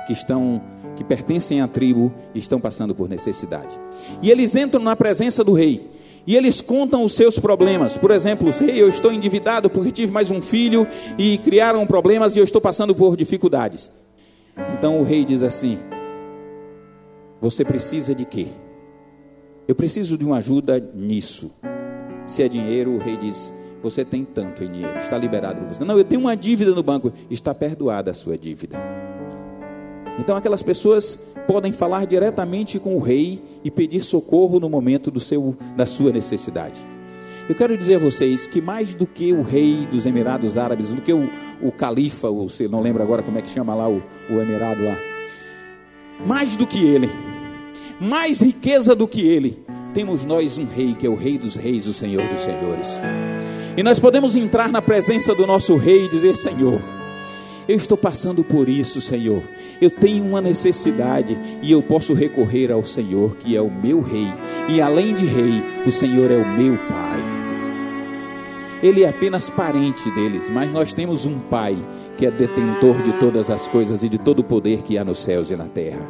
[0.05, 0.61] que estão
[0.95, 3.79] que pertencem à tribo e estão passando por necessidade.
[4.21, 5.89] E eles entram na presença do rei.
[6.25, 7.97] E eles contam os seus problemas.
[7.97, 12.39] Por exemplo, rei, eu estou endividado porque tive mais um filho e criaram problemas e
[12.39, 13.91] eu estou passando por dificuldades.
[14.73, 15.77] Então o rei diz assim:
[17.41, 18.47] Você precisa de quê?
[19.67, 21.51] Eu preciso de uma ajuda nisso.
[22.25, 25.83] Se é dinheiro, o rei diz: Você tem tanto em dinheiro, está liberado para você.
[25.83, 28.77] Não, eu tenho uma dívida no banco, está perdoada a sua dívida.
[30.19, 35.19] Então aquelas pessoas podem falar diretamente com o rei e pedir socorro no momento do
[35.19, 36.85] seu, da sua necessidade.
[37.47, 41.01] Eu quero dizer a vocês que mais do que o rei dos Emirados Árabes, do
[41.01, 41.29] que o,
[41.61, 44.97] o califa, você não lembra agora como é que chama lá o, o emirado lá,
[46.25, 47.09] mais do que ele,
[47.99, 49.61] mais riqueza do que ele,
[49.93, 53.01] temos nós um rei que é o rei dos reis, o Senhor dos senhores.
[53.75, 56.79] E nós podemos entrar na presença do nosso rei e dizer: Senhor,
[57.67, 59.41] eu estou passando por isso, Senhor.
[59.81, 64.27] Eu tenho uma necessidade e eu posso recorrer ao Senhor, que é o meu rei.
[64.69, 67.19] E além de rei, o Senhor é o meu pai.
[68.81, 71.77] Ele é apenas parente deles, mas nós temos um pai
[72.17, 75.19] que é detentor de todas as coisas e de todo o poder que há nos
[75.19, 76.05] céus e na terra.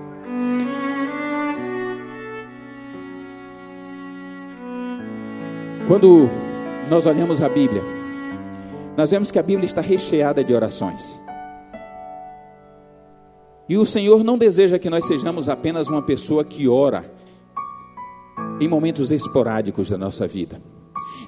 [5.88, 6.30] Quando
[6.90, 7.84] nós olhamos a Bíblia,
[8.98, 11.23] nós vemos que a Bíblia está recheada de orações.
[13.68, 17.12] E o Senhor não deseja que nós sejamos apenas uma pessoa que ora
[18.60, 20.62] em momentos esporádicos da nossa vida.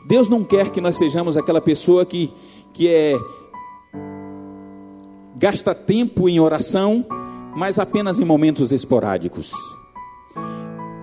[0.08, 2.32] Deus não quer que nós sejamos aquela pessoa que,
[2.74, 3.16] que é
[5.38, 7.06] gasta tempo em oração,
[7.56, 9.52] mas apenas em momentos esporádicos.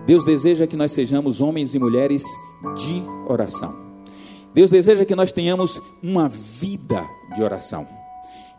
[0.06, 2.22] Deus deseja que nós sejamos homens e mulheres
[2.76, 3.74] de oração.
[4.54, 7.04] Deus deseja que nós tenhamos uma vida
[7.34, 8.01] de oração.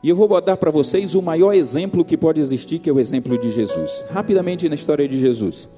[0.03, 2.99] E eu vou dar para vocês o maior exemplo que pode existir, que é o
[2.99, 4.03] exemplo de Jesus.
[4.11, 5.69] Rapidamente na história de Jesus.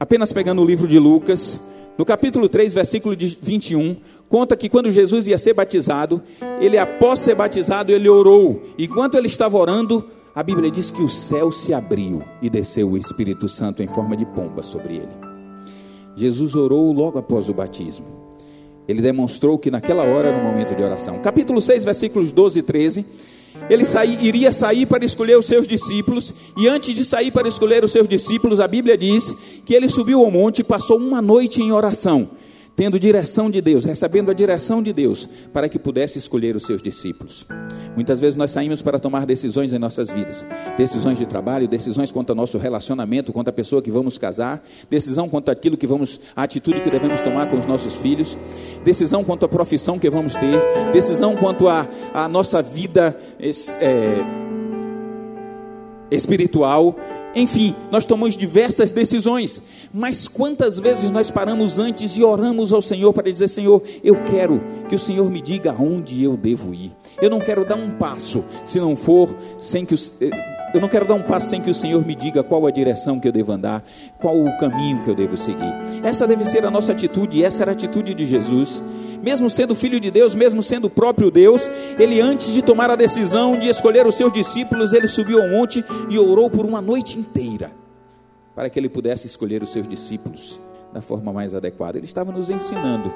[0.00, 1.60] Apenas pegando o livro de Lucas,
[1.98, 3.96] no capítulo 3, versículo 21,
[4.30, 6.22] conta que quando Jesus ia ser batizado,
[6.58, 8.62] ele após ser batizado, ele orou.
[8.78, 10.02] E enquanto ele estava orando,
[10.34, 14.16] a Bíblia diz que o céu se abriu e desceu o Espírito Santo em forma
[14.16, 15.32] de pomba sobre ele.
[16.16, 18.21] Jesus orou logo após o batismo.
[18.88, 21.18] Ele demonstrou que naquela hora um momento de oração.
[21.20, 23.06] Capítulo 6, versículos 12 e 13.
[23.68, 23.84] Ele
[24.20, 28.08] iria sair para escolher os seus discípulos, e antes de sair para escolher os seus
[28.08, 32.30] discípulos, a Bíblia diz que ele subiu ao monte e passou uma noite em oração
[32.74, 36.80] tendo direção de Deus, recebendo a direção de Deus, para que pudesse escolher os seus
[36.80, 37.46] discípulos.
[37.94, 40.44] Muitas vezes nós saímos para tomar decisões em nossas vidas,
[40.76, 45.28] decisões de trabalho, decisões quanto ao nosso relacionamento, quanto à pessoa que vamos casar, decisão
[45.28, 48.36] quanto àquilo que vamos, a atitude que devemos tomar com os nossos filhos,
[48.84, 50.58] decisão quanto à profissão que vamos ter,
[50.92, 54.42] decisão quanto à, à nossa vida é,
[56.10, 56.96] espiritual,
[57.34, 59.62] enfim, nós tomamos diversas decisões,
[59.92, 64.62] mas quantas vezes nós paramos antes e oramos ao Senhor para dizer: Senhor, eu quero
[64.88, 66.92] que o Senhor me diga aonde eu devo ir.
[67.20, 69.98] Eu não quero dar um passo se não for sem que o,
[70.74, 73.20] eu não quero dar um passo sem que o Senhor me diga qual a direção
[73.20, 73.84] que eu devo andar,
[74.18, 75.72] qual o caminho que eu devo seguir.
[76.02, 78.82] Essa deve ser a nossa atitude, essa era a atitude de Jesus.
[79.22, 82.96] Mesmo sendo filho de Deus, mesmo sendo o próprio Deus, ele antes de tomar a
[82.96, 87.18] decisão de escolher os seus discípulos, ele subiu ao monte e orou por uma noite
[87.18, 87.70] inteira,
[88.54, 90.60] para que ele pudesse escolher os seus discípulos
[90.92, 91.98] da forma mais adequada.
[91.98, 93.14] Ele estava nos ensinando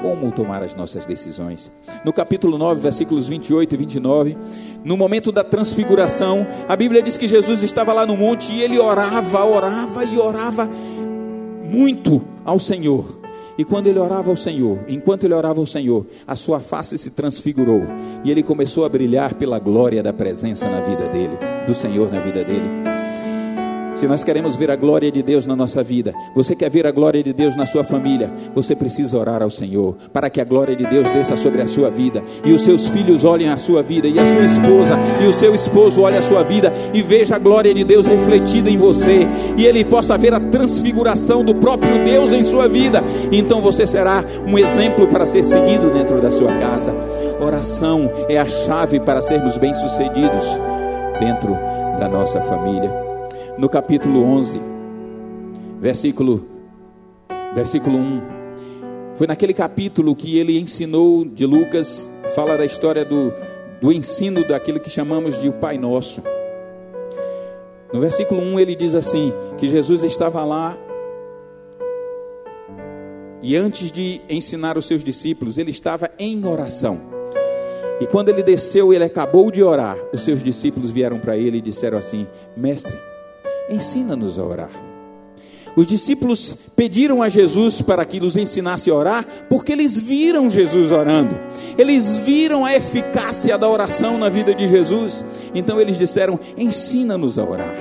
[0.00, 1.70] como tomar as nossas decisões.
[2.04, 4.36] No capítulo 9, versículos 28 e 29,
[4.84, 8.78] no momento da transfiguração, a Bíblia diz que Jesus estava lá no monte e ele
[8.78, 10.68] orava, orava e orava
[11.64, 13.18] muito ao Senhor.
[13.58, 17.10] E quando ele orava ao Senhor, enquanto ele orava ao Senhor, a sua face se
[17.10, 17.82] transfigurou
[18.22, 21.36] e ele começou a brilhar pela glória da presença na vida dele,
[21.66, 22.97] do Senhor na vida dele.
[23.98, 26.92] Se nós queremos ver a glória de Deus na nossa vida, você quer ver a
[26.92, 30.76] glória de Deus na sua família, você precisa orar ao Senhor, para que a glória
[30.76, 34.06] de Deus desça sobre a sua vida, e os seus filhos olhem a sua vida,
[34.06, 37.38] e a sua esposa e o seu esposo olhem a sua vida, e veja a
[37.40, 39.26] glória de Deus refletida em você,
[39.56, 44.24] e ele possa ver a transfiguração do próprio Deus em sua vida, então você será
[44.46, 46.94] um exemplo para ser seguido dentro da sua casa.
[47.40, 50.44] Oração é a chave para sermos bem-sucedidos
[51.18, 51.50] dentro
[51.98, 53.07] da nossa família
[53.58, 54.60] no capítulo 11,
[55.80, 56.46] versículo,
[57.52, 58.22] versículo 1.
[59.16, 63.32] Foi naquele capítulo que ele ensinou de Lucas, fala da história do,
[63.80, 66.22] do ensino daquilo que chamamos de o Pai Nosso.
[67.92, 70.78] No versículo 1 ele diz assim: que Jesus estava lá
[73.42, 77.00] e antes de ensinar os seus discípulos, ele estava em oração.
[78.00, 79.96] E quando ele desceu, ele acabou de orar.
[80.12, 82.96] Os seus discípulos vieram para ele e disseram assim: Mestre,
[83.68, 84.88] ensina-nos a orar.
[85.76, 90.90] Os discípulos pediram a Jesus para que os ensinasse a orar, porque eles viram Jesus
[90.90, 91.38] orando,
[91.76, 97.44] eles viram a eficácia da oração na vida de Jesus, então eles disseram: ensina-nos a
[97.44, 97.74] orar.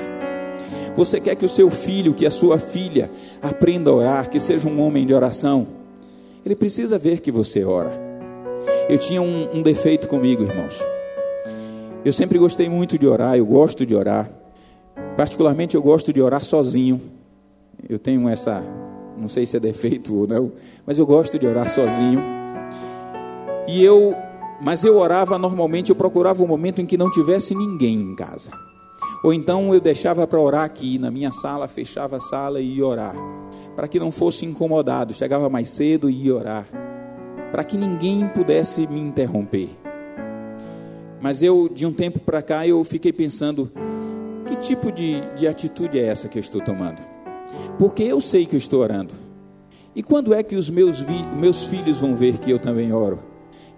[0.95, 3.09] Você quer que o seu filho, que a sua filha,
[3.41, 5.67] aprenda a orar, que seja um homem de oração?
[6.45, 7.91] Ele precisa ver que você ora.
[8.89, 10.83] Eu tinha um, um defeito comigo, irmãos.
[12.05, 14.29] Eu sempre gostei muito de orar, eu gosto de orar.
[15.17, 17.01] Particularmente eu gosto de orar sozinho.
[17.89, 18.63] Eu tenho essa,
[19.17, 20.51] não sei se é defeito ou não,
[20.85, 22.21] mas eu gosto de orar sozinho.
[23.67, 24.15] E eu,
[24.61, 28.51] mas eu orava normalmente, eu procurava um momento em que não tivesse ninguém em casa.
[29.23, 32.85] Ou então eu deixava para orar aqui na minha sala, fechava a sala e ia
[32.85, 33.15] orar,
[33.75, 36.67] para que não fosse incomodado, chegava mais cedo e ia orar,
[37.51, 39.69] para que ninguém pudesse me interromper.
[41.19, 43.71] Mas eu, de um tempo para cá, eu fiquei pensando,
[44.59, 47.01] tipo de, de atitude é essa que eu estou tomando?
[47.77, 49.13] Porque eu sei que eu estou orando.
[49.95, 53.19] E quando é que os meus, vi, meus filhos vão ver que eu também oro?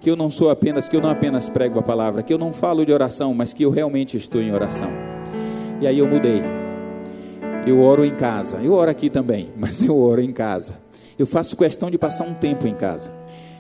[0.01, 2.51] Que eu não sou apenas, que eu não apenas prego a palavra, que eu não
[2.51, 4.89] falo de oração, mas que eu realmente estou em oração.
[5.82, 6.41] E aí eu mudei.
[7.65, 8.57] Eu oro em casa.
[8.57, 10.82] Eu oro aqui também, mas eu oro em casa.
[11.17, 13.11] Eu faço questão de passar um tempo em casa.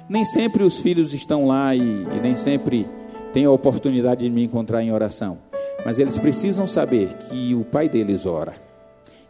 [0.07, 2.87] Nem sempre os filhos estão lá e, e nem sempre
[3.31, 5.48] têm a oportunidade de me encontrar em oração.
[5.85, 8.53] Mas eles precisam saber que o pai deles ora,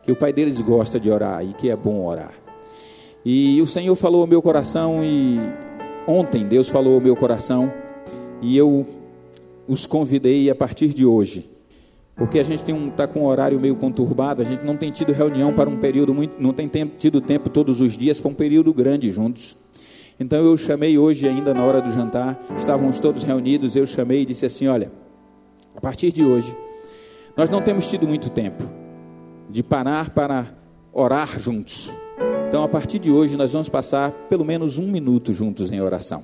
[0.03, 2.33] que o pai deles gosta de orar e que é bom orar.
[3.23, 5.37] E o Senhor falou ao meu coração e
[6.07, 7.71] ontem Deus falou ao meu coração
[8.41, 8.85] e eu
[9.67, 11.47] os convidei a partir de hoje,
[12.15, 14.89] porque a gente está um, tá com um horário meio conturbado, a gente não tem
[14.89, 18.31] tido reunião para um período muito, não tem tempo, tido tempo todos os dias para
[18.31, 19.55] um período grande juntos.
[20.19, 24.25] Então eu chamei hoje ainda na hora do jantar, estávamos todos reunidos, eu chamei e
[24.25, 24.91] disse assim, olha,
[25.75, 26.55] a partir de hoje,
[27.35, 28.63] nós não temos tido muito tempo
[29.49, 30.47] de parar para
[30.91, 31.91] orar juntos.
[32.47, 36.23] Então, a partir de hoje, nós vamos passar pelo menos um minuto juntos em oração.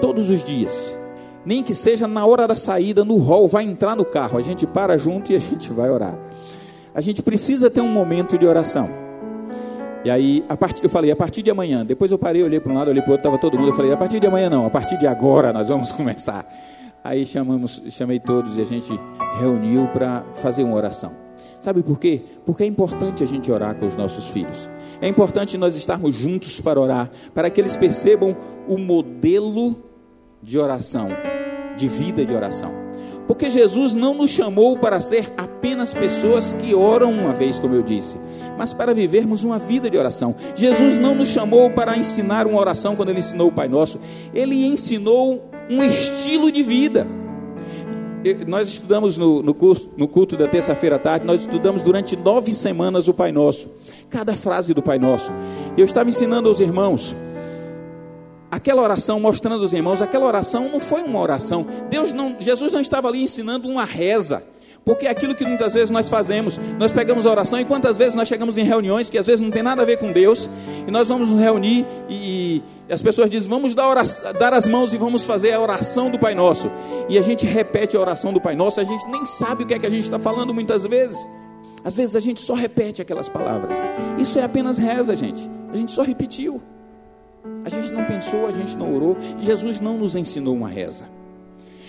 [0.00, 0.96] Todos os dias.
[1.44, 4.36] Nem que seja na hora da saída, no hall, vai entrar no carro.
[4.36, 6.18] A gente para junto e a gente vai orar.
[6.94, 8.88] A gente precisa ter um momento de oração.
[10.04, 10.82] E aí, a part...
[10.82, 11.86] eu falei, a partir de amanhã.
[11.86, 13.70] Depois eu parei, olhei para um lado, olhei para o outro, estava todo mundo.
[13.70, 16.44] Eu falei, a partir de amanhã não, a partir de agora nós vamos começar.
[17.02, 18.98] Aí chamamos, chamei todos e a gente
[19.38, 21.12] reuniu para fazer uma oração.
[21.60, 22.22] Sabe por quê?
[22.46, 24.68] Porque é importante a gente orar com os nossos filhos.
[25.00, 28.36] É importante nós estarmos juntos para orar, para que eles percebam
[28.68, 29.76] o modelo
[30.42, 31.08] de oração,
[31.76, 32.72] de vida de oração.
[33.26, 37.82] Porque Jesus não nos chamou para ser apenas pessoas que oram uma vez, como eu
[37.82, 38.16] disse,
[38.56, 40.34] mas para vivermos uma vida de oração.
[40.54, 44.00] Jesus não nos chamou para ensinar uma oração quando ele ensinou o Pai Nosso,
[44.32, 47.06] ele ensinou um estilo de vida.
[48.46, 52.52] nós estudamos no, no, curso, no culto da terça-feira à tarde, nós estudamos durante nove
[52.52, 53.68] semanas o Pai Nosso,
[54.10, 55.30] cada frase do Pai Nosso.
[55.76, 57.14] Eu estava ensinando aos irmãos
[58.50, 61.66] aquela oração, mostrando aos irmãos, aquela oração não foi uma oração.
[61.88, 64.42] Deus não, Jesus não estava ali ensinando uma reza.
[64.84, 68.14] Porque é aquilo que muitas vezes nós fazemos, nós pegamos a oração e quantas vezes
[68.14, 70.48] nós chegamos em reuniões que às vezes não tem nada a ver com Deus,
[70.86, 72.62] e nós vamos nos reunir e, e
[72.92, 76.18] as pessoas dizem, vamos dar, oração, dar as mãos e vamos fazer a oração do
[76.18, 76.70] Pai Nosso.
[77.08, 79.74] E a gente repete a oração do Pai Nosso, a gente nem sabe o que
[79.74, 81.18] é que a gente está falando muitas vezes.
[81.84, 83.76] Às vezes a gente só repete aquelas palavras.
[84.18, 85.48] Isso é apenas reza, gente.
[85.72, 86.62] A gente só repetiu.
[87.64, 89.16] A gente não pensou, a gente não orou.
[89.40, 91.06] Jesus não nos ensinou uma reza.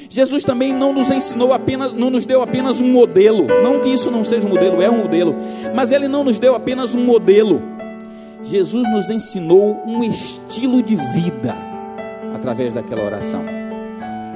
[0.10, 3.46] Jesus também não nos ensinou apenas, não nos deu apenas um modelo.
[3.64, 5.36] Não que isso não seja um modelo, é um modelo.
[5.76, 7.62] Mas ele não nos deu apenas um modelo.
[8.44, 11.56] Jesus nos ensinou um estilo de vida
[12.34, 13.44] através daquela oração.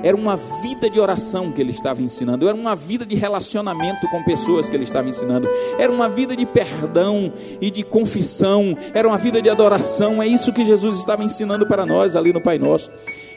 [0.03, 4.21] Era uma vida de oração que ele estava ensinando, era uma vida de relacionamento com
[4.21, 5.47] pessoas que ele estava ensinando,
[5.79, 7.31] era uma vida de perdão
[7.61, 10.21] e de confissão, era uma vida de adoração.
[10.21, 12.91] É isso que Jesus estava ensinando para nós ali no Pai Nosso.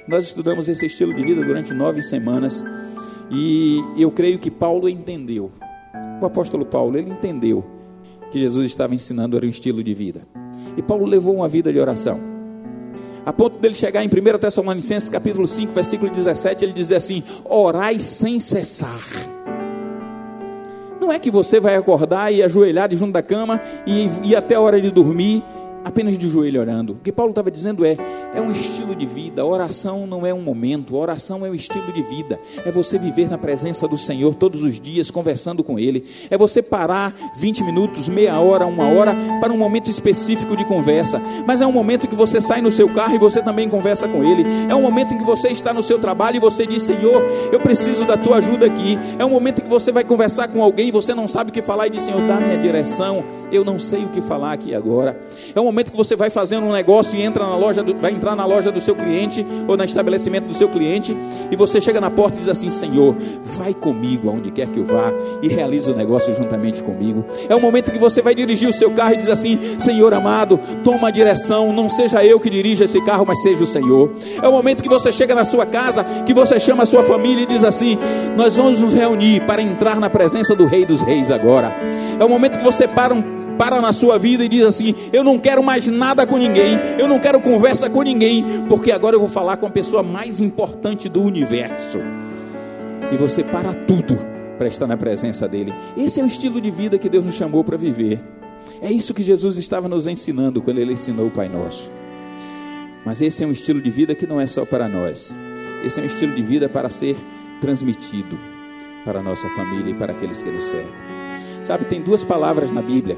[0.09, 2.65] Nós estudamos esse estilo de vida durante nove semanas
[3.31, 5.53] e eu creio que Paulo entendeu.
[6.21, 7.65] O apóstolo Paulo, ele entendeu
[8.33, 10.23] que Jesus estava ensinando era um estilo de vida.
[10.77, 12.21] E Paulo levou uma vida de oração.
[13.25, 17.99] A ponto dele chegar em 1 Tessalonicenses capítulo 5, versículo 17, ele diz assim: Orai
[17.99, 19.03] sem cessar.
[21.01, 24.61] Não é que você vai acordar e ajoelhar junto da cama e ir até a
[24.61, 25.43] hora de dormir
[25.87, 26.95] apenas de joelho orando.
[26.95, 27.97] O que Paulo estava dizendo é:
[28.35, 29.47] é um estilo de vida.
[29.47, 32.41] Oração não é um momento, oração é um estilo de vida.
[32.65, 36.05] É você viver na presença do Senhor todos os dias, conversando com Ele.
[36.29, 41.23] É você parar 20 minutos, meia hora, uma hora, para um momento específico de conversa.
[41.47, 44.25] Mas é um momento que você sai no seu carro e você também conversa com
[44.25, 44.45] Ele.
[44.69, 47.23] É um momento em que você está no seu trabalho e você diz: Senhor,
[47.53, 48.99] eu preciso da tua ajuda aqui.
[49.19, 51.63] É um momento que você vai conversar com alguém e você não sabe o que
[51.63, 53.25] falar e diz: Senhor, dá minha direção.
[53.53, 55.17] Eu não sei o que falar aqui agora.
[55.55, 57.95] É um momento momento que você vai fazendo um negócio e entra na loja, do,
[58.01, 61.15] vai entrar na loja do seu cliente ou no estabelecimento do seu cliente
[61.51, 64.87] e você chega na porta e diz assim: Senhor, vai comigo aonde quer que eu
[64.87, 65.13] vá
[65.43, 67.27] e realize o negócio juntamente comigo.
[67.47, 70.59] É o momento que você vai dirigir o seu carro e diz assim: Senhor amado,
[70.83, 74.11] toma a direção, não seja eu que dirija esse carro, mas seja o Senhor.
[74.43, 77.43] É o momento que você chega na sua casa, que você chama a sua família
[77.43, 77.99] e diz assim:
[78.35, 81.71] Nós vamos nos reunir para entrar na presença do Rei dos Reis agora.
[82.19, 85.25] É o momento que você para um para na sua vida e diz assim: Eu
[85.25, 89.21] não quero mais nada com ninguém, eu não quero conversa com ninguém, porque agora eu
[89.21, 91.99] vou falar com a pessoa mais importante do universo.
[93.13, 94.17] E você para tudo
[94.59, 95.73] para estar na presença dele.
[95.97, 98.21] Esse é o estilo de vida que Deus nos chamou para viver.
[98.81, 101.91] É isso que Jesus estava nos ensinando quando ele ensinou o Pai Nosso.
[103.05, 105.35] Mas esse é um estilo de vida que não é só para nós.
[105.85, 107.17] Esse é um estilo de vida para ser
[107.61, 108.39] transmitido
[109.05, 110.91] para a nossa família e para aqueles que nos servem.
[111.63, 113.17] Sabe, tem duas palavras na Bíblia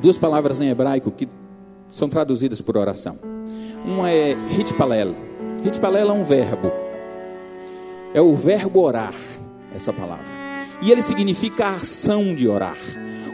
[0.00, 1.28] duas palavras em hebraico que
[1.86, 3.18] são traduzidas por oração.
[3.84, 5.14] Uma é hitpalel.
[5.64, 6.70] Hitpalel é um verbo.
[8.14, 9.14] É o verbo orar,
[9.74, 10.26] essa palavra.
[10.82, 12.76] E ele significa a ação de orar.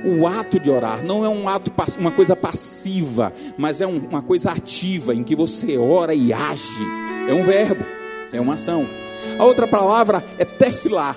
[0.04, 4.50] O ato de orar não é um ato, uma coisa passiva, mas é uma coisa
[4.50, 6.82] ativa em que você ora e age.
[7.28, 7.84] É um verbo,
[8.32, 8.86] é uma ação.
[9.38, 11.16] A outra palavra é tefilá.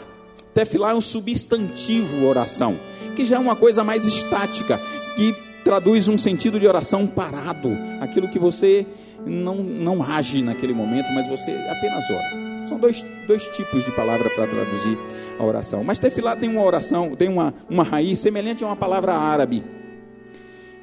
[0.54, 2.80] Tefilá é um substantivo oração,
[3.16, 4.82] que já é uma coisa mais estática,
[5.18, 8.86] que traduz um sentido de oração parado, aquilo que você
[9.26, 12.66] não, não age naquele momento, mas você apenas ora.
[12.68, 14.96] São dois, dois tipos de palavra para traduzir
[15.40, 15.84] a oração.
[15.84, 19.64] Mas tefilá tem uma oração, tem uma, uma raiz semelhante a uma palavra árabe.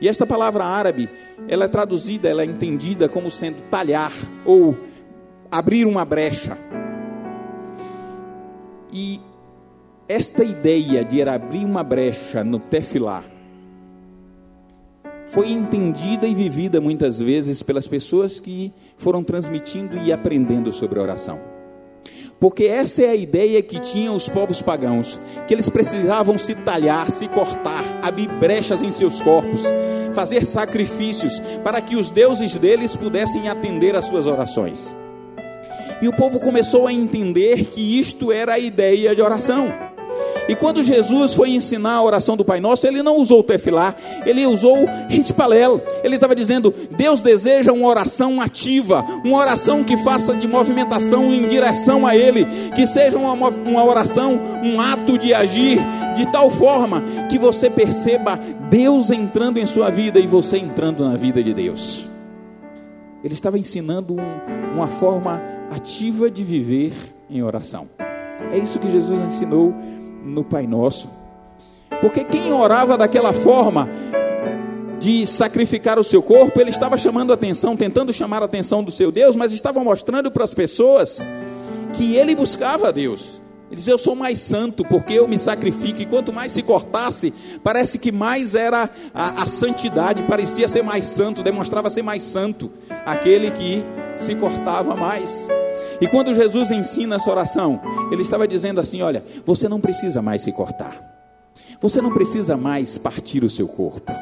[0.00, 1.08] E esta palavra árabe,
[1.46, 4.12] ela é traduzida, ela é entendida como sendo talhar
[4.44, 4.76] ou
[5.48, 6.58] abrir uma brecha.
[8.92, 9.20] E
[10.08, 13.22] esta ideia de abrir uma brecha no tefilá,
[15.34, 21.40] foi entendida e vivida muitas vezes pelas pessoas que foram transmitindo e aprendendo sobre oração.
[22.38, 25.18] Porque essa é a ideia que tinham os povos pagãos,
[25.48, 29.64] que eles precisavam se talhar, se cortar, abrir brechas em seus corpos,
[30.12, 34.94] fazer sacrifícios para que os deuses deles pudessem atender às suas orações.
[36.00, 39.83] E o povo começou a entender que isto era a ideia de oração.
[40.48, 43.94] E quando Jesus foi ensinar a oração do Pai Nosso, ele não usou o tefilá,
[44.26, 45.80] ele usou hitpalel.
[46.02, 51.46] Ele estava dizendo: Deus deseja uma oração ativa, uma oração que faça de movimentação em
[51.46, 55.78] direção a Ele, que seja uma, uma oração, um ato de agir
[56.14, 58.38] de tal forma que você perceba
[58.70, 62.08] Deus entrando em sua vida e você entrando na vida de Deus.
[63.22, 66.92] Ele estava ensinando um, uma forma ativa de viver
[67.30, 67.88] em oração.
[68.52, 69.74] É isso que Jesus ensinou
[70.24, 71.08] no Pai Nosso.
[72.00, 73.88] Porque quem orava daquela forma,
[74.98, 78.90] de sacrificar o seu corpo, ele estava chamando a atenção, tentando chamar a atenção do
[78.90, 81.24] seu Deus, mas estava mostrando para as pessoas
[81.92, 83.40] que ele buscava a Deus.
[83.70, 86.00] Ele diz: Eu sou mais santo porque eu me sacrifico.
[86.00, 91.06] E quanto mais se cortasse, parece que mais era a, a, santidade, parecia ser mais
[91.06, 92.70] santo, demonstrava ser mais santo
[93.04, 93.84] aquele que
[94.16, 95.46] se cortava mais.
[96.00, 97.80] E quando Jesus ensina essa oração,
[98.10, 100.96] ele estava dizendo assim: Olha, você não precisa mais se cortar,
[101.80, 104.12] você não precisa mais partir o seu corpo,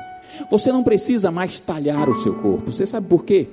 [0.50, 2.72] você não precisa mais talhar o seu corpo.
[2.72, 3.48] Você sabe por quê?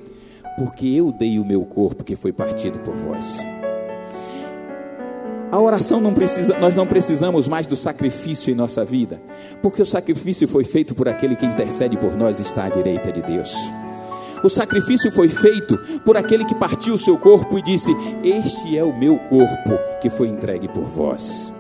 [0.58, 3.40] Porque eu dei o meu corpo que foi partido por vós.
[5.52, 9.20] A oração não precisa, nós não precisamos mais do sacrifício em nossa vida,
[9.64, 13.12] porque o sacrifício foi feito por aquele que intercede por nós e está à direita
[13.12, 13.56] de Deus.
[14.44, 17.92] O sacrifício foi feito por aquele que partiu o seu corpo e disse:
[18.24, 21.52] Este é o meu corpo que foi entregue por vós.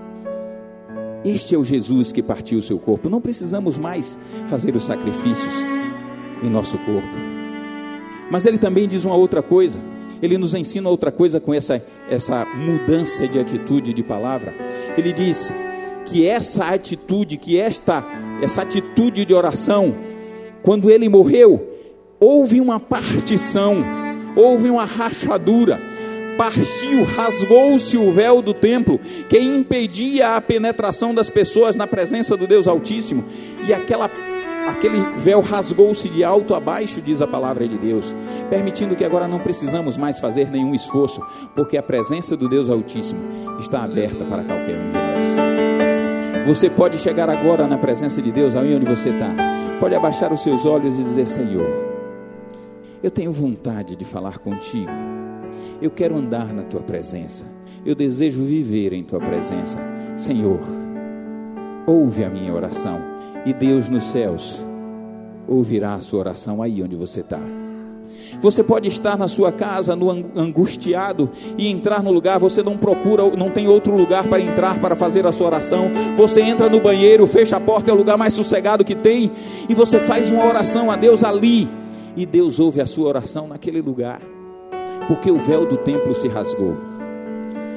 [1.24, 3.10] Este é o Jesus que partiu o seu corpo.
[3.10, 4.18] Não precisamos mais
[4.48, 5.66] fazer os sacrifícios
[6.42, 7.18] em nosso corpo.
[8.32, 9.80] Mas ele também diz uma outra coisa
[10.22, 14.54] ele nos ensina outra coisa com essa, essa mudança de atitude de palavra.
[14.98, 15.54] Ele diz
[16.06, 18.04] que essa atitude, que esta,
[18.42, 19.96] essa atitude de oração,
[20.62, 21.69] quando ele morreu,
[22.20, 23.78] houve uma partição,
[24.36, 25.80] houve uma rachadura,
[26.38, 29.00] partiu, rasgou-se o véu do templo,
[29.30, 33.24] que impedia a penetração das pessoas na presença do Deus Altíssimo,
[33.68, 34.10] e aquela
[34.68, 38.14] aquele véu rasgou-se de alto a baixo, diz a palavra de Deus,
[38.52, 43.20] permitindo que agora não precisamos mais fazer nenhum esforço, porque a presença do Deus Altíssimo
[43.60, 46.48] está aberta para qualquer um de nós.
[46.48, 49.34] Você pode chegar agora na presença de Deus, aí onde você está,
[49.80, 51.89] pode abaixar os seus olhos e dizer: Senhor,
[53.02, 54.91] eu tenho vontade de falar contigo,
[55.82, 57.45] eu quero andar na tua presença,
[57.86, 59.80] eu desejo viver em tua presença,
[60.18, 60.60] Senhor,
[61.88, 63.00] ouve a minha oração.
[63.45, 64.64] E Deus nos céus
[65.47, 67.39] ouvirá a sua oração aí onde você está.
[68.41, 73.24] Você pode estar na sua casa, no angustiado, e entrar no lugar, você não procura,
[73.36, 75.89] não tem outro lugar para entrar para fazer a sua oração.
[76.16, 79.32] Você entra no banheiro, fecha a porta, é o lugar mais sossegado que tem,
[79.68, 81.68] e você faz uma oração a Deus ali,
[82.16, 84.22] e Deus ouve a sua oração naquele lugar,
[85.07, 86.76] porque o véu do templo se rasgou,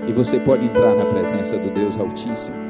[0.07, 2.63] e você pode entrar na presença do Deus Altíssimo.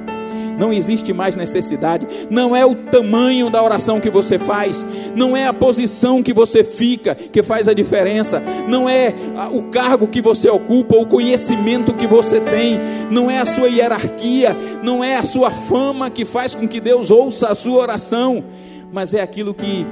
[0.59, 4.87] Não existe mais necessidade, não é o tamanho da oração que você faz,
[5.17, 9.15] não é a posição que você fica que faz a diferença, não é
[9.51, 12.79] o cargo que você ocupa, o conhecimento que você tem,
[13.11, 17.11] não é a sua hierarquia, não é a sua fama que faz com que Deus
[17.11, 18.45] ouça a sua oração,
[18.93, 19.87] mas é aquilo que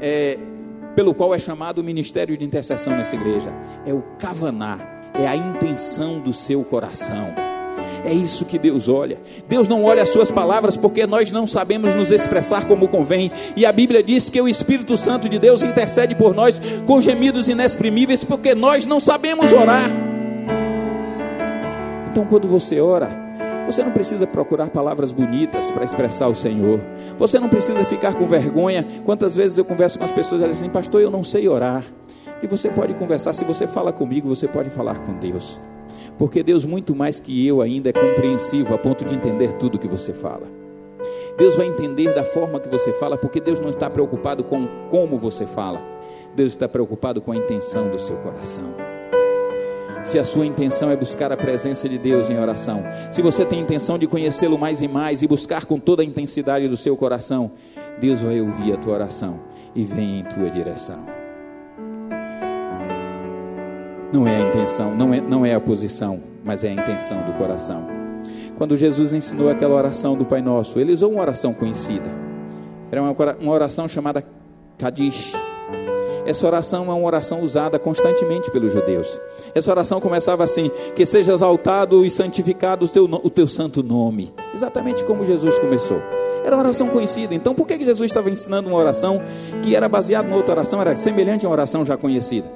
[0.00, 0.38] é
[1.00, 3.50] pelo qual é chamado o ministério de intercessão nessa igreja,
[3.86, 4.78] é o kavaná,
[5.14, 7.32] é a intenção do seu coração.
[8.04, 9.18] É isso que Deus olha.
[9.48, 13.32] Deus não olha as suas palavras porque nós não sabemos nos expressar como convém.
[13.56, 17.48] E a Bíblia diz que o Espírito Santo de Deus intercede por nós com gemidos
[17.48, 19.90] inexprimíveis porque nós não sabemos orar.
[22.10, 23.08] Então, quando você ora,
[23.66, 26.80] você não precisa procurar palavras bonitas para expressar o Senhor.
[27.18, 28.84] Você não precisa ficar com vergonha.
[29.04, 31.84] Quantas vezes eu converso com as pessoas e elas dizem, pastor, eu não sei orar.
[32.42, 35.60] E você pode conversar, se você fala comigo, você pode falar com Deus.
[36.18, 39.88] Porque Deus, muito mais que eu, ainda é compreensivo a ponto de entender tudo que
[39.88, 40.60] você fala.
[41.38, 45.16] Deus vai entender da forma que você fala, porque Deus não está preocupado com como
[45.16, 45.80] você fala,
[46.34, 48.99] Deus está preocupado com a intenção do seu coração.
[50.02, 53.60] Se a sua intenção é buscar a presença de Deus em oração, se você tem
[53.60, 57.52] intenção de conhecê-lo mais e mais e buscar com toda a intensidade do seu coração,
[58.00, 59.40] Deus vai ouvir a tua oração
[59.74, 61.02] e vem em tua direção.
[64.12, 67.32] Não é a intenção, não é, não é a posição, mas é a intenção do
[67.34, 67.86] coração.
[68.58, 72.10] Quando Jesus ensinou aquela oração do Pai Nosso, ele usou uma oração conhecida.
[72.90, 74.24] Era uma, uma oração chamada
[74.76, 75.32] Kadish.
[76.30, 79.18] Essa oração é uma oração usada constantemente pelos judeus.
[79.52, 84.32] Essa oração começava assim: Que seja exaltado e santificado o teu, o teu santo nome.
[84.54, 86.00] Exatamente como Jesus começou.
[86.44, 87.34] Era uma oração conhecida.
[87.34, 89.20] Então, por que Jesus estava ensinando uma oração
[89.60, 92.48] que era baseada em outra oração, era semelhante a uma oração já conhecida?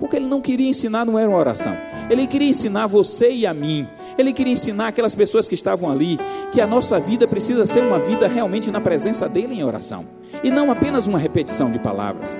[0.00, 1.76] Porque ele não queria ensinar, não era uma oração.
[2.10, 3.86] Ele queria ensinar você e a mim.
[4.18, 6.18] Ele queria ensinar aquelas pessoas que estavam ali
[6.50, 10.04] que a nossa vida precisa ser uma vida realmente na presença dele em oração.
[10.42, 12.36] E não apenas uma repetição de palavras.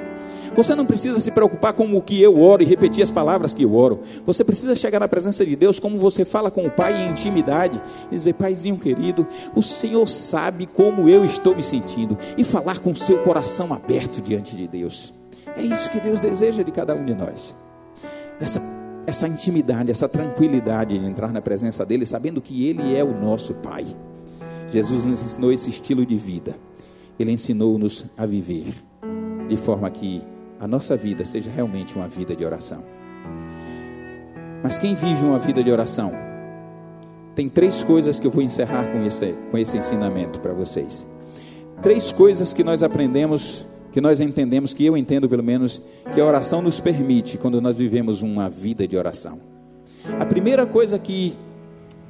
[0.54, 3.62] Você não precisa se preocupar com o que eu oro e repetir as palavras que
[3.62, 4.00] eu oro.
[4.26, 7.80] Você precisa chegar na presença de Deus como você fala com o Pai em intimidade
[8.10, 12.90] e dizer: Paizinho querido, o Senhor sabe como eu estou me sentindo e falar com
[12.90, 15.14] o seu coração aberto diante de Deus.
[15.56, 17.54] É isso que Deus deseja de cada um de nós.
[18.40, 18.60] Essa
[19.06, 23.54] essa intimidade, essa tranquilidade de entrar na presença dele, sabendo que ele é o nosso
[23.54, 23.84] Pai.
[24.70, 26.54] Jesus nos ensinou esse estilo de vida.
[27.18, 28.72] Ele ensinou-nos a viver
[29.48, 30.22] de forma que
[30.60, 32.84] a nossa vida seja realmente uma vida de oração.
[34.62, 36.12] Mas quem vive uma vida de oração?
[37.34, 41.06] Tem três coisas que eu vou encerrar com esse, com esse ensinamento para vocês.
[41.82, 45.80] Três coisas que nós aprendemos, que nós entendemos, que eu entendo pelo menos,
[46.12, 49.40] que a oração nos permite quando nós vivemos uma vida de oração.
[50.18, 51.34] A primeira coisa que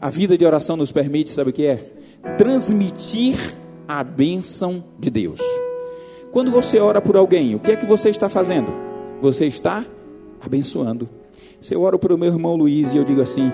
[0.00, 1.76] a vida de oração nos permite, sabe o que é?
[2.36, 3.36] Transmitir
[3.86, 5.40] a bênção de Deus.
[6.32, 8.72] Quando você ora por alguém, o que é que você está fazendo?
[9.20, 9.84] Você está
[10.40, 11.08] abençoando.
[11.60, 13.50] Se eu oro para o meu irmão Luiz e eu digo assim: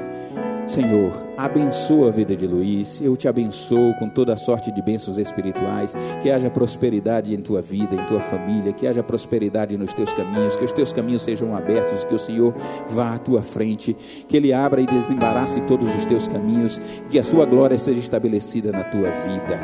[0.66, 5.16] Senhor, abençoa a vida de Luiz, eu te abençoo com toda a sorte de bênçãos
[5.16, 10.12] espirituais, que haja prosperidade em tua vida, em tua família, que haja prosperidade nos teus
[10.12, 12.54] caminhos, que os teus caminhos sejam abertos, que o Senhor
[12.90, 13.96] vá à tua frente,
[14.28, 18.70] que Ele abra e desembarace todos os teus caminhos, que a sua glória seja estabelecida
[18.70, 19.58] na tua vida.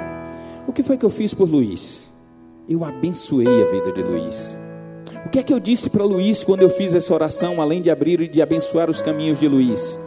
[0.67, 2.12] O que foi que eu fiz por Luiz?
[2.69, 4.57] Eu abençoei a vida de Luiz.
[5.25, 7.91] O que é que eu disse para Luiz quando eu fiz essa oração, além de
[7.91, 9.99] abrir e de abençoar os caminhos de Luiz?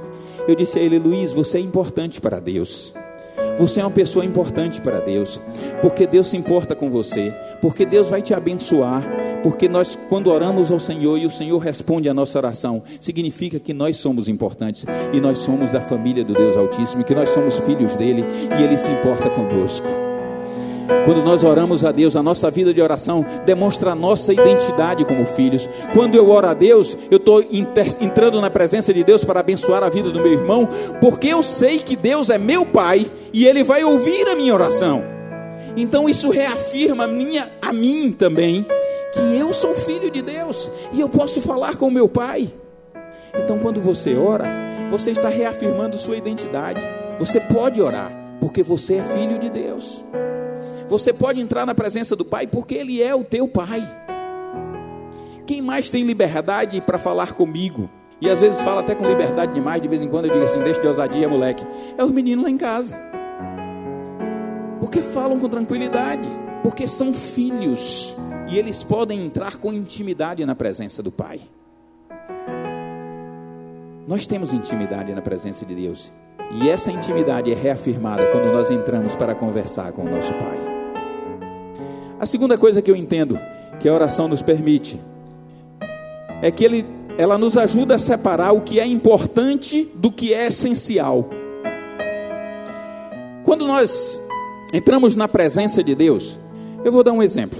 [0.47, 2.93] Eu disse a ele: Luiz, você é importante para Deus.
[3.57, 5.39] Você é uma pessoa importante para Deus,
[5.81, 9.01] porque Deus se importa com você, porque Deus vai te abençoar,
[9.43, 13.73] porque nós, quando oramos ao Senhor e o Senhor responde a nossa oração, significa que
[13.73, 17.95] nós somos importantes e nós somos da família do Deus Altíssimo, que nós somos filhos
[17.95, 18.25] dele
[18.59, 20.04] e ele se importa conosco.
[21.05, 25.25] Quando nós oramos a Deus, a nossa vida de oração demonstra a nossa identidade como
[25.25, 25.69] filhos.
[25.93, 27.43] Quando eu oro a Deus, eu estou
[27.99, 30.67] entrando na presença de Deus para abençoar a vida do meu irmão,
[30.99, 35.03] porque eu sei que Deus é meu Pai e Ele vai ouvir a minha oração.
[35.77, 38.65] Então isso reafirma a, minha, a mim também
[39.13, 42.49] que eu sou filho de Deus e eu posso falar com meu Pai.
[43.33, 44.45] Então quando você ora,
[44.89, 46.81] você está reafirmando sua identidade.
[47.19, 50.03] Você pode orar, porque você é filho de Deus.
[50.87, 53.81] Você pode entrar na presença do Pai porque Ele é o teu Pai.
[55.45, 57.89] Quem mais tem liberdade para falar comigo?
[58.21, 60.61] E às vezes fala até com liberdade demais, de vez em quando eu digo assim,
[60.61, 61.65] deixa de ousadia, moleque.
[61.97, 62.95] É os meninos lá em casa.
[64.79, 66.27] Porque falam com tranquilidade,
[66.63, 68.15] porque são filhos
[68.49, 71.41] e eles podem entrar com intimidade na presença do Pai.
[74.07, 76.13] Nós temos intimidade na presença de Deus.
[76.51, 80.64] E essa intimidade é reafirmada quando nós entramos para conversar com o nosso Pai.
[82.19, 83.37] A segunda coisa que eu entendo
[83.79, 84.99] que a oração nos permite
[86.41, 86.85] é que ele,
[87.17, 91.29] ela nos ajuda a separar o que é importante do que é essencial.
[93.43, 94.21] Quando nós
[94.73, 96.37] entramos na presença de Deus,
[96.85, 97.59] eu vou dar um exemplo.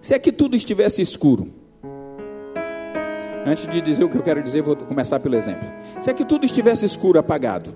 [0.00, 1.48] Se aqui tudo estivesse escuro,
[3.46, 5.68] antes de dizer o que eu quero dizer, vou começar pelo exemplo.
[6.00, 7.74] Se aqui tudo estivesse escuro, apagado,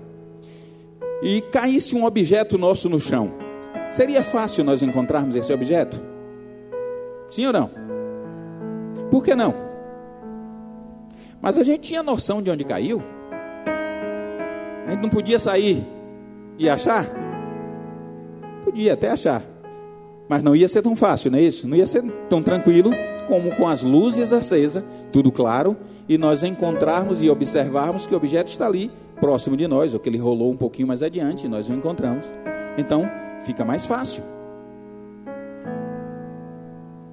[1.23, 3.31] e caísse um objeto nosso no chão,
[3.89, 6.08] seria fácil nós encontrarmos esse objeto?
[7.29, 7.69] Sim ou não?
[9.09, 9.53] Por que não?
[11.41, 13.01] Mas a gente tinha noção de onde caiu.
[14.85, 15.85] A gente não podia sair
[16.57, 17.05] e achar?
[18.63, 19.43] Podia até achar.
[20.27, 21.67] Mas não ia ser tão fácil, não é isso?
[21.67, 22.91] Não ia ser tão tranquilo
[23.27, 25.77] como com as luzes acesas, tudo claro,
[26.07, 30.09] e nós encontrarmos e observarmos que o objeto está ali, próximo de nós, ou que
[30.09, 32.31] ele rolou um pouquinho mais adiante, e nós o encontramos.
[32.77, 33.09] Então,
[33.41, 34.23] fica mais fácil.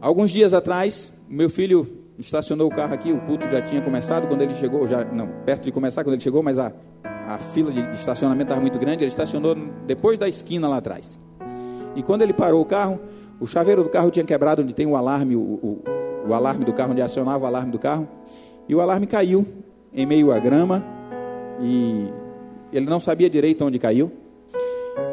[0.07, 1.85] Alguns dias atrás, meu filho
[2.17, 5.65] estacionou o carro aqui, o culto já tinha começado quando ele chegou, já não, perto
[5.65, 6.73] de começar quando ele chegou, mas a,
[7.27, 11.19] a fila de, estacionamento estava muito grande, ele estacionou depois da esquina lá atrás.
[11.97, 13.01] E quando ele parou o carro,
[13.41, 15.83] o chaveiro do carro tinha quebrado onde tem o alarme, o, o,
[16.29, 18.07] o alarme do carro, onde acionava o alarme do carro,
[18.69, 19.45] e o alarme caiu
[19.93, 20.87] em meio à grama,
[21.61, 22.07] e
[22.73, 24.13] ele não sabia direito onde caiu.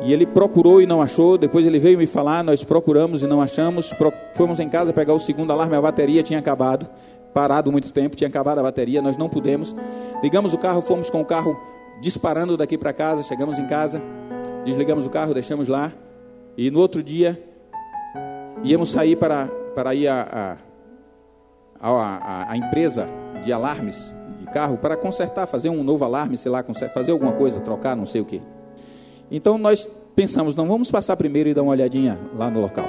[0.04, 1.38] E ele procurou e não achou.
[1.38, 3.94] Depois ele veio me falar, nós procuramos e não achamos.
[4.34, 6.90] Fomos em casa pegar o segundo alarme, a bateria tinha acabado,
[7.34, 9.74] parado muito tempo, tinha acabado a bateria, nós não pudemos.
[10.22, 11.58] Ligamos o carro, fomos com o carro
[12.02, 14.02] disparando daqui para casa, chegamos em casa,
[14.66, 15.90] desligamos o carro, deixamos lá.
[16.58, 17.42] E no outro dia
[18.62, 20.58] íamos sair para, para ir a,
[21.80, 23.08] a, a, a empresa
[23.44, 26.62] de alarmes de carro para consertar, fazer um novo alarme, sei lá,
[26.94, 28.42] fazer alguma coisa, trocar, não sei o que.
[29.32, 32.88] Então nós pensamos, não vamos passar primeiro e dar uma olhadinha lá no local.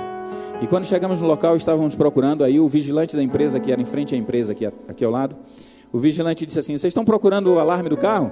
[0.61, 3.85] E quando chegamos no local, estávamos procurando, aí o vigilante da empresa, que era em
[3.85, 5.37] frente à empresa, aqui, aqui ao lado,
[5.93, 8.30] o vigilante disse assim: Vocês estão procurando o alarme do carro?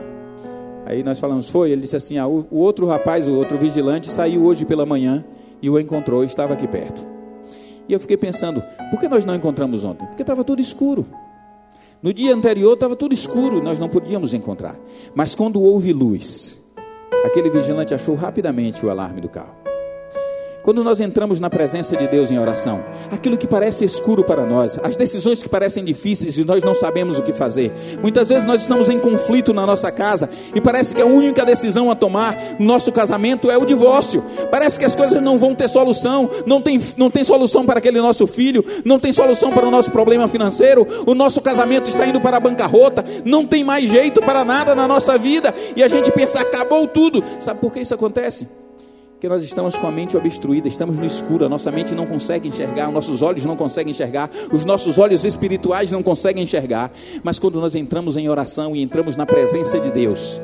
[0.87, 1.71] Aí nós falamos: Foi.
[1.71, 5.25] Ele disse assim: ah, o, o outro rapaz, o outro vigilante, saiu hoje pela manhã
[5.61, 7.07] e o encontrou, estava aqui perto.
[7.89, 10.07] E eu fiquei pensando: por que nós não encontramos ontem?
[10.07, 11.07] Porque estava tudo escuro.
[12.03, 14.77] No dia anterior estava tudo escuro, nós não podíamos encontrar.
[15.15, 16.62] Mas quando houve luz,
[17.25, 19.62] aquele vigilante achou rapidamente o alarme do carro.
[20.63, 24.79] Quando nós entramos na presença de Deus em oração, aquilo que parece escuro para nós,
[24.81, 27.73] as decisões que parecem difíceis e nós não sabemos o que fazer.
[28.01, 31.91] Muitas vezes nós estamos em conflito na nossa casa e parece que a única decisão
[31.91, 34.23] a tomar no nosso casamento é o divórcio.
[34.53, 38.01] Parece que as coisas não vão ter solução, não tem, não tem solução para aquele
[38.01, 42.21] nosso filho, não tem solução para o nosso problema financeiro, o nosso casamento está indo
[42.21, 46.13] para a bancarrota, não tem mais jeito para nada na nossa vida e a gente
[46.13, 47.25] pensa, acabou tudo.
[47.41, 48.62] Sabe por que isso acontece?
[49.23, 52.49] Porque nós estamos com a mente obstruída, estamos no escuro, a nossa mente não consegue
[52.49, 56.91] enxergar, nossos olhos não conseguem enxergar, os nossos olhos espirituais não conseguem enxergar.
[57.23, 60.41] Mas quando nós entramos em oração e entramos na presença de Deus,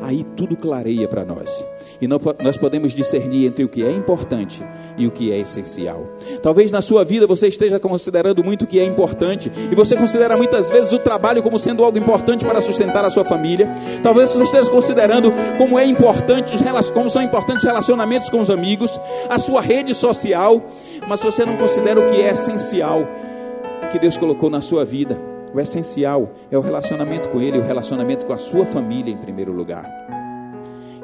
[0.00, 1.64] aí tudo clareia para nós
[2.00, 4.62] e nós podemos discernir entre o que é importante
[4.96, 6.06] e o que é essencial.
[6.42, 10.36] Talvez na sua vida você esteja considerando muito o que é importante e você considera
[10.36, 13.68] muitas vezes o trabalho como sendo algo importante para sustentar a sua família.
[14.02, 16.54] Talvez você esteja considerando como é importante
[16.94, 18.98] como são importantes os relacionamentos com os amigos,
[19.28, 20.62] a sua rede social,
[21.08, 23.06] mas você não considera o que é essencial
[23.90, 25.20] que Deus colocou na sua vida.
[25.52, 29.52] O essencial é o relacionamento com Ele, o relacionamento com a sua família em primeiro
[29.52, 30.19] lugar.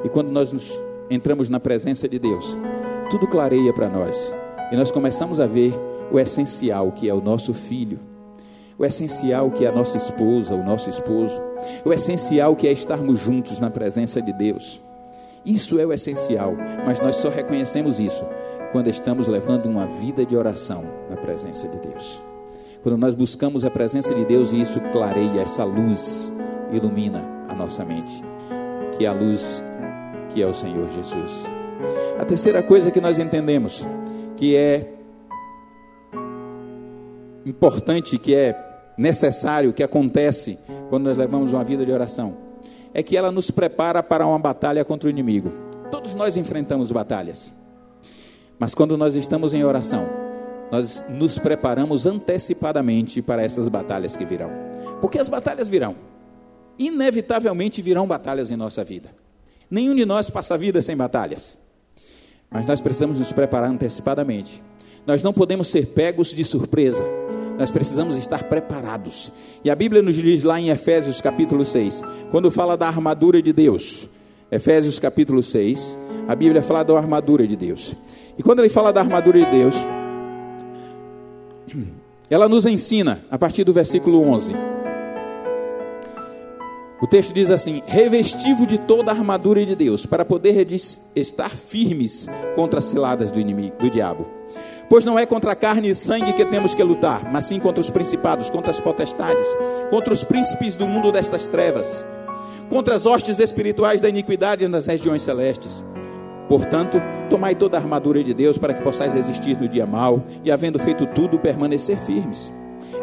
[0.03, 0.71] E quando nós nos
[1.09, 2.57] entramos na presença de Deus,
[3.09, 4.33] tudo clareia para nós.
[4.71, 5.73] E nós começamos a ver
[6.11, 7.99] o essencial que é o nosso filho,
[8.77, 11.41] o essencial que é a nossa esposa, o nosso esposo,
[11.83, 14.79] o essencial que é estarmos juntos na presença de Deus.
[15.45, 18.25] Isso é o essencial, mas nós só reconhecemos isso
[18.71, 22.21] quando estamos levando uma vida de oração na presença de Deus.
[22.83, 26.33] Quando nós buscamos a presença de Deus e isso clareia, essa luz
[26.71, 28.23] ilumina a nossa mente,
[28.97, 29.63] que é a luz
[30.33, 31.45] que é o Senhor Jesus.
[32.19, 33.85] A terceira coisa que nós entendemos
[34.35, 34.93] que é
[37.45, 38.55] importante, que é
[38.97, 40.57] necessário, que acontece
[40.89, 42.35] quando nós levamos uma vida de oração,
[42.93, 45.51] é que ela nos prepara para uma batalha contra o inimigo.
[45.91, 47.51] Todos nós enfrentamos batalhas.
[48.59, 50.09] Mas quando nós estamos em oração,
[50.71, 54.49] nós nos preparamos antecipadamente para essas batalhas que virão.
[54.99, 55.95] Porque as batalhas virão.
[56.79, 59.09] Inevitavelmente virão batalhas em nossa vida.
[59.69, 61.57] Nenhum de nós passa a vida sem batalhas.
[62.49, 64.61] Mas nós precisamos nos preparar antecipadamente.
[65.05, 67.03] Nós não podemos ser pegos de surpresa.
[67.57, 69.31] Nós precisamos estar preparados.
[69.63, 73.51] E a Bíblia nos diz lá em Efésios capítulo 6, quando fala da armadura de
[73.51, 74.09] Deus.
[74.51, 75.97] Efésios capítulo 6,
[76.27, 77.95] a Bíblia fala da armadura de Deus.
[78.37, 79.75] E quando ele fala da armadura de Deus,
[82.29, 84.55] ela nos ensina, a partir do versículo 11,
[86.99, 90.67] o texto diz assim: revestivo de toda a armadura de Deus, para poder
[91.15, 94.27] estar firmes contra as ciladas do inimigo, do diabo.
[94.89, 97.81] Pois não é contra a carne e sangue que temos que lutar, mas sim contra
[97.81, 99.45] os principados, contra as potestades,
[99.89, 102.05] contra os príncipes do mundo destas trevas,
[102.69, 105.83] contra as hostes espirituais da iniquidade nas regiões celestes.
[106.47, 110.49] Portanto, tomai toda a armadura de Deus para que possais resistir no dia mau e,
[110.49, 112.49] havendo feito tudo, permanecer firmes.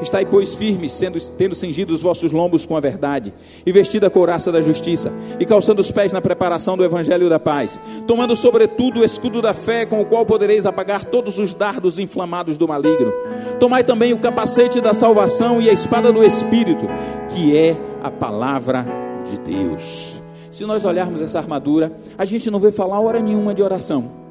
[0.00, 3.32] Estai, pois, firmes, sendo, tendo cingido os vossos lombos com a verdade,
[3.64, 7.38] e vestida a couraça da justiça, e calçando os pés na preparação do evangelho da
[7.38, 11.98] paz, tomando sobretudo o escudo da fé, com o qual podereis apagar todos os dardos
[11.98, 13.12] inflamados do maligno.
[13.58, 16.86] Tomai também o capacete da salvação e a espada do Espírito,
[17.28, 18.86] que é a palavra
[19.30, 20.20] de Deus.
[20.50, 24.23] Se nós olharmos essa armadura, a gente não vê falar hora nenhuma de oração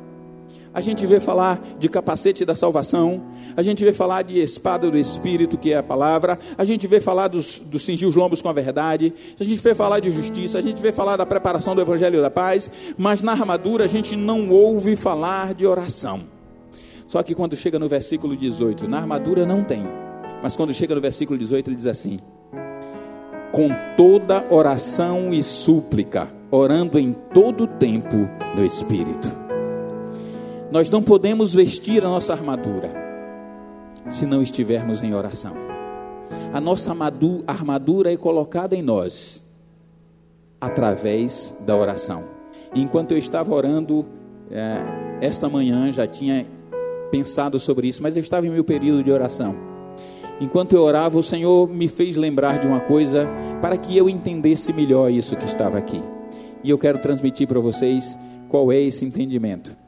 [0.74, 3.24] a gente vê falar de capacete da salvação,
[3.56, 7.00] a gente vê falar de espada do Espírito, que é a palavra, a gente vê
[7.00, 10.58] falar dos, do cingir os lombos com a verdade, a gente vê falar de justiça,
[10.58, 14.16] a gente vê falar da preparação do Evangelho da paz, mas na armadura a gente
[14.16, 16.22] não ouve falar de oração.
[17.08, 19.84] Só que quando chega no versículo 18, na armadura não tem,
[20.42, 22.20] mas quando chega no versículo 18 ele diz assim:
[23.54, 29.43] com toda oração e súplica, orando em todo tempo no Espírito.
[30.74, 32.90] Nós não podemos vestir a nossa armadura
[34.10, 35.54] se não estivermos em oração.
[36.52, 36.92] A nossa
[37.46, 39.44] armadura é colocada em nós
[40.60, 42.24] através da oração.
[42.74, 44.04] Enquanto eu estava orando,
[44.50, 44.80] é,
[45.22, 46.44] esta manhã já tinha
[47.12, 49.56] pensado sobre isso, mas eu estava em meu período de oração.
[50.42, 53.30] Enquanto eu orava, o Senhor me fez lembrar de uma coisa
[53.62, 56.02] para que eu entendesse melhor isso que estava aqui.
[56.64, 58.18] E eu quero transmitir para vocês
[58.50, 59.83] qual é esse entendimento.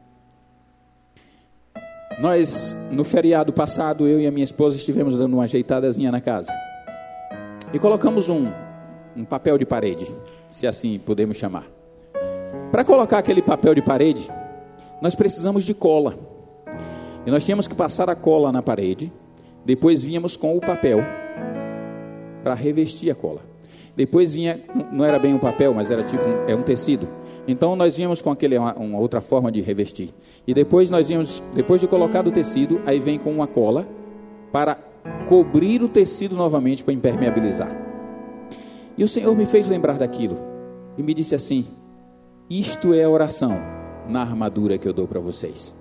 [2.17, 6.51] Nós, no feriado passado, eu e a minha esposa estivemos dando uma ajeitadazinha na casa.
[7.73, 8.49] E colocamos um,
[9.15, 10.07] um papel de parede,
[10.49, 11.65] se assim podemos chamar.
[12.71, 14.29] Para colocar aquele papel de parede,
[15.01, 16.15] nós precisamos de cola.
[17.25, 19.11] E nós tínhamos que passar a cola na parede,
[19.65, 20.99] depois vínhamos com o papel
[22.43, 23.41] para revestir a cola.
[23.93, 24.61] Depois vinha,
[24.91, 27.09] não era bem um papel, mas era tipo é um tecido.
[27.47, 30.09] Então nós vínhamos com aquele uma, outra forma de revestir.
[30.47, 33.87] E depois nós vínhamos, depois de colocar o tecido, aí vem com uma cola
[34.51, 34.75] para
[35.27, 37.75] cobrir o tecido novamente para impermeabilizar.
[38.97, 40.37] E o Senhor me fez lembrar daquilo
[40.97, 41.65] e me disse assim:
[42.49, 43.57] Isto é a oração
[44.07, 45.73] na armadura que eu dou para vocês.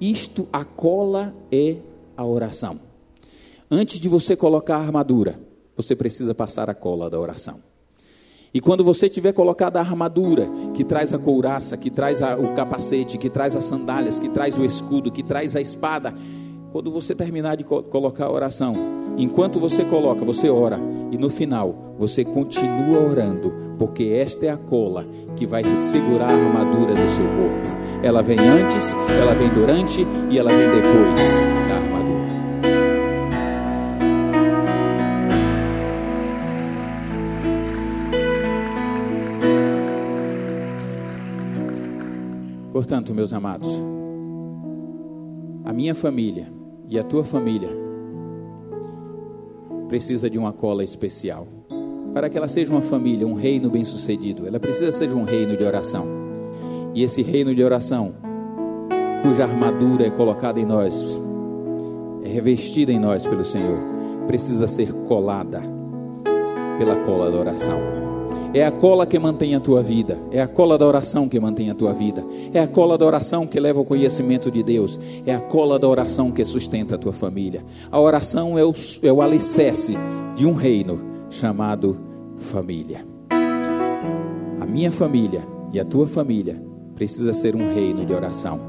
[0.00, 1.76] Isto, a cola é
[2.16, 2.78] a oração.
[3.70, 5.38] Antes de você colocar a armadura,
[5.76, 7.67] você precisa passar a cola da oração.
[8.52, 12.54] E quando você tiver colocado a armadura, que traz a couraça, que traz a, o
[12.54, 16.14] capacete, que traz as sandálias, que traz o escudo, que traz a espada,
[16.72, 18.74] quando você terminar de co colocar a oração,
[19.16, 20.78] enquanto você coloca, você ora,
[21.10, 26.34] e no final você continua orando, porque esta é a cola que vai segurar a
[26.34, 27.78] armadura do seu corpo.
[28.02, 31.57] Ela vem antes, ela vem durante e ela vem depois.
[42.88, 43.68] Portanto, meus amados,
[45.62, 46.50] a minha família
[46.88, 47.68] e a tua família
[49.88, 51.46] precisa de uma cola especial.
[52.14, 55.64] Para que ela seja uma família, um reino bem-sucedido, ela precisa ser um reino de
[55.64, 56.06] oração.
[56.94, 58.14] E esse reino de oração,
[59.22, 61.20] cuja armadura é colocada em nós,
[62.24, 63.80] é revestida em nós pelo Senhor,
[64.26, 65.60] precisa ser colada
[66.78, 67.97] pela cola da oração.
[68.54, 70.18] É a cola que mantém a tua vida.
[70.30, 72.24] É a cola da oração que mantém a tua vida.
[72.52, 74.98] É a cola da oração que leva ao conhecimento de Deus.
[75.26, 77.62] É a cola da oração que sustenta a tua família.
[77.90, 78.72] A oração é o,
[79.02, 79.94] é o alicerce
[80.34, 81.98] de um reino chamado
[82.36, 83.06] família.
[84.60, 85.42] A minha família
[85.72, 86.60] e a tua família
[86.94, 88.60] precisa ser um reino de oração.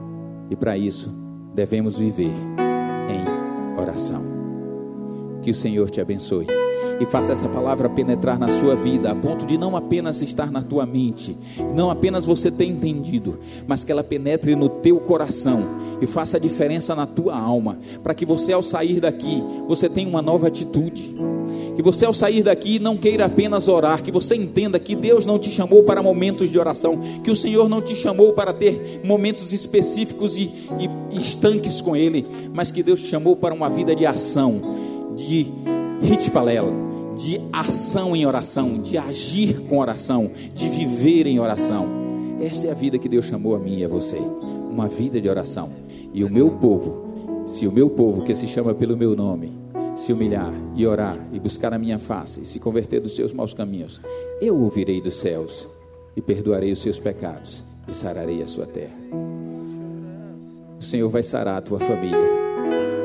[0.50, 1.14] E para isso
[1.56, 2.34] devemos viver
[3.10, 4.29] em oração.
[5.42, 6.48] Que o Senhor te abençoe
[7.00, 10.62] e faça essa palavra penetrar na sua vida, a ponto de não apenas estar na
[10.62, 11.36] tua mente,
[11.74, 15.66] não apenas você ter entendido, mas que ela penetre no teu coração
[16.02, 20.10] e faça a diferença na tua alma, para que você ao sair daqui, você tenha
[20.10, 21.16] uma nova atitude.
[21.76, 25.40] Que você ao sair daqui não queira apenas orar, que você entenda que Deus não
[25.40, 29.54] te chamou para momentos de oração, que o Senhor não te chamou para ter momentos
[29.54, 34.06] específicos e, e estanques com Ele, mas que Deus te chamou para uma vida de
[34.06, 34.89] ação,
[35.20, 35.48] de
[36.02, 36.72] hitpalela,
[37.16, 41.88] de ação em oração, de agir com oração, de viver em oração.
[42.40, 45.28] Esta é a vida que Deus chamou a mim e a você, uma vida de
[45.28, 45.70] oração.
[46.14, 49.52] E o meu povo, se o meu povo que se chama pelo meu nome,
[49.96, 53.54] se humilhar e orar e buscar a minha face e se converter dos seus maus
[53.54, 54.00] caminhos,
[54.40, 55.68] eu ouvirei dos céus
[56.16, 58.96] e perdoarei os seus pecados e sararei a sua terra.
[60.80, 62.39] O Senhor vai sarar a tua família.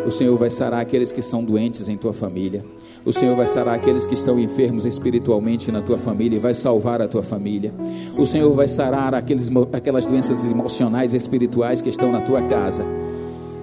[0.07, 2.65] O Senhor vai sarar aqueles que são doentes em tua família.
[3.05, 7.01] O Senhor vai sarar aqueles que estão enfermos espiritualmente na tua família e vai salvar
[7.01, 7.73] a tua família.
[8.17, 12.85] O Senhor vai sarar aqueles, aquelas doenças emocionais e espirituais que estão na tua casa.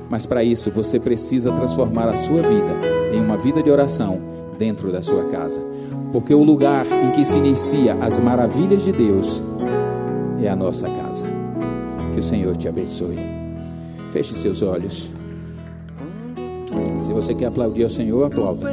[0.10, 2.74] Mas para isso você precisa transformar a sua vida
[3.14, 4.20] em uma vida de oração
[4.58, 5.62] dentro da sua casa.
[6.12, 9.42] Porque o lugar em que se inicia as maravilhas de Deus
[10.42, 11.26] é a nossa casa.
[12.14, 13.18] Que o Senhor te abençoe.
[14.12, 15.21] Feche seus olhos.
[17.02, 18.72] Se você quer aplaudir ao Senhor, aplauda.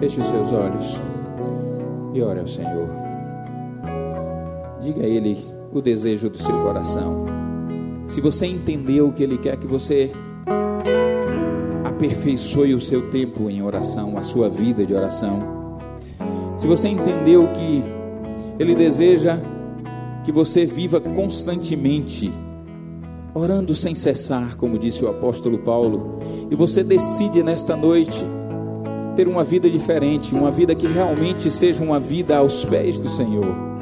[0.00, 1.00] Feche os seus olhos
[2.12, 2.88] e ore ao Senhor.
[4.82, 7.24] Diga a Ele o desejo do seu coração.
[8.06, 10.12] Se você entendeu que Ele quer que você
[12.04, 15.78] aperfeiçoe o seu tempo em oração, a sua vida de oração.
[16.56, 17.82] Se você entendeu que
[18.58, 19.38] Ele deseja
[20.22, 22.30] que você viva constantemente,
[23.34, 26.18] orando sem cessar, como disse o apóstolo Paulo,
[26.50, 28.24] e você decide nesta noite
[29.16, 33.73] ter uma vida diferente, uma vida que realmente seja uma vida aos pés do Senhor.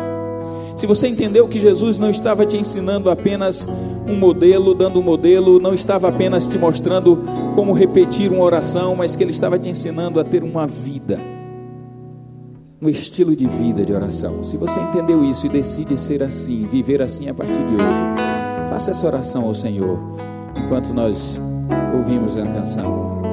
[0.82, 3.68] Se você entendeu que Jesus não estava te ensinando apenas
[4.08, 7.22] um modelo, dando um modelo, não estava apenas te mostrando
[7.54, 11.20] como repetir uma oração, mas que Ele estava te ensinando a ter uma vida,
[12.80, 14.42] um estilo de vida de oração.
[14.42, 18.90] Se você entendeu isso e decide ser assim, viver assim a partir de hoje, faça
[18.90, 20.00] essa oração ao Senhor
[20.56, 21.40] enquanto nós
[21.94, 23.31] ouvimos a canção.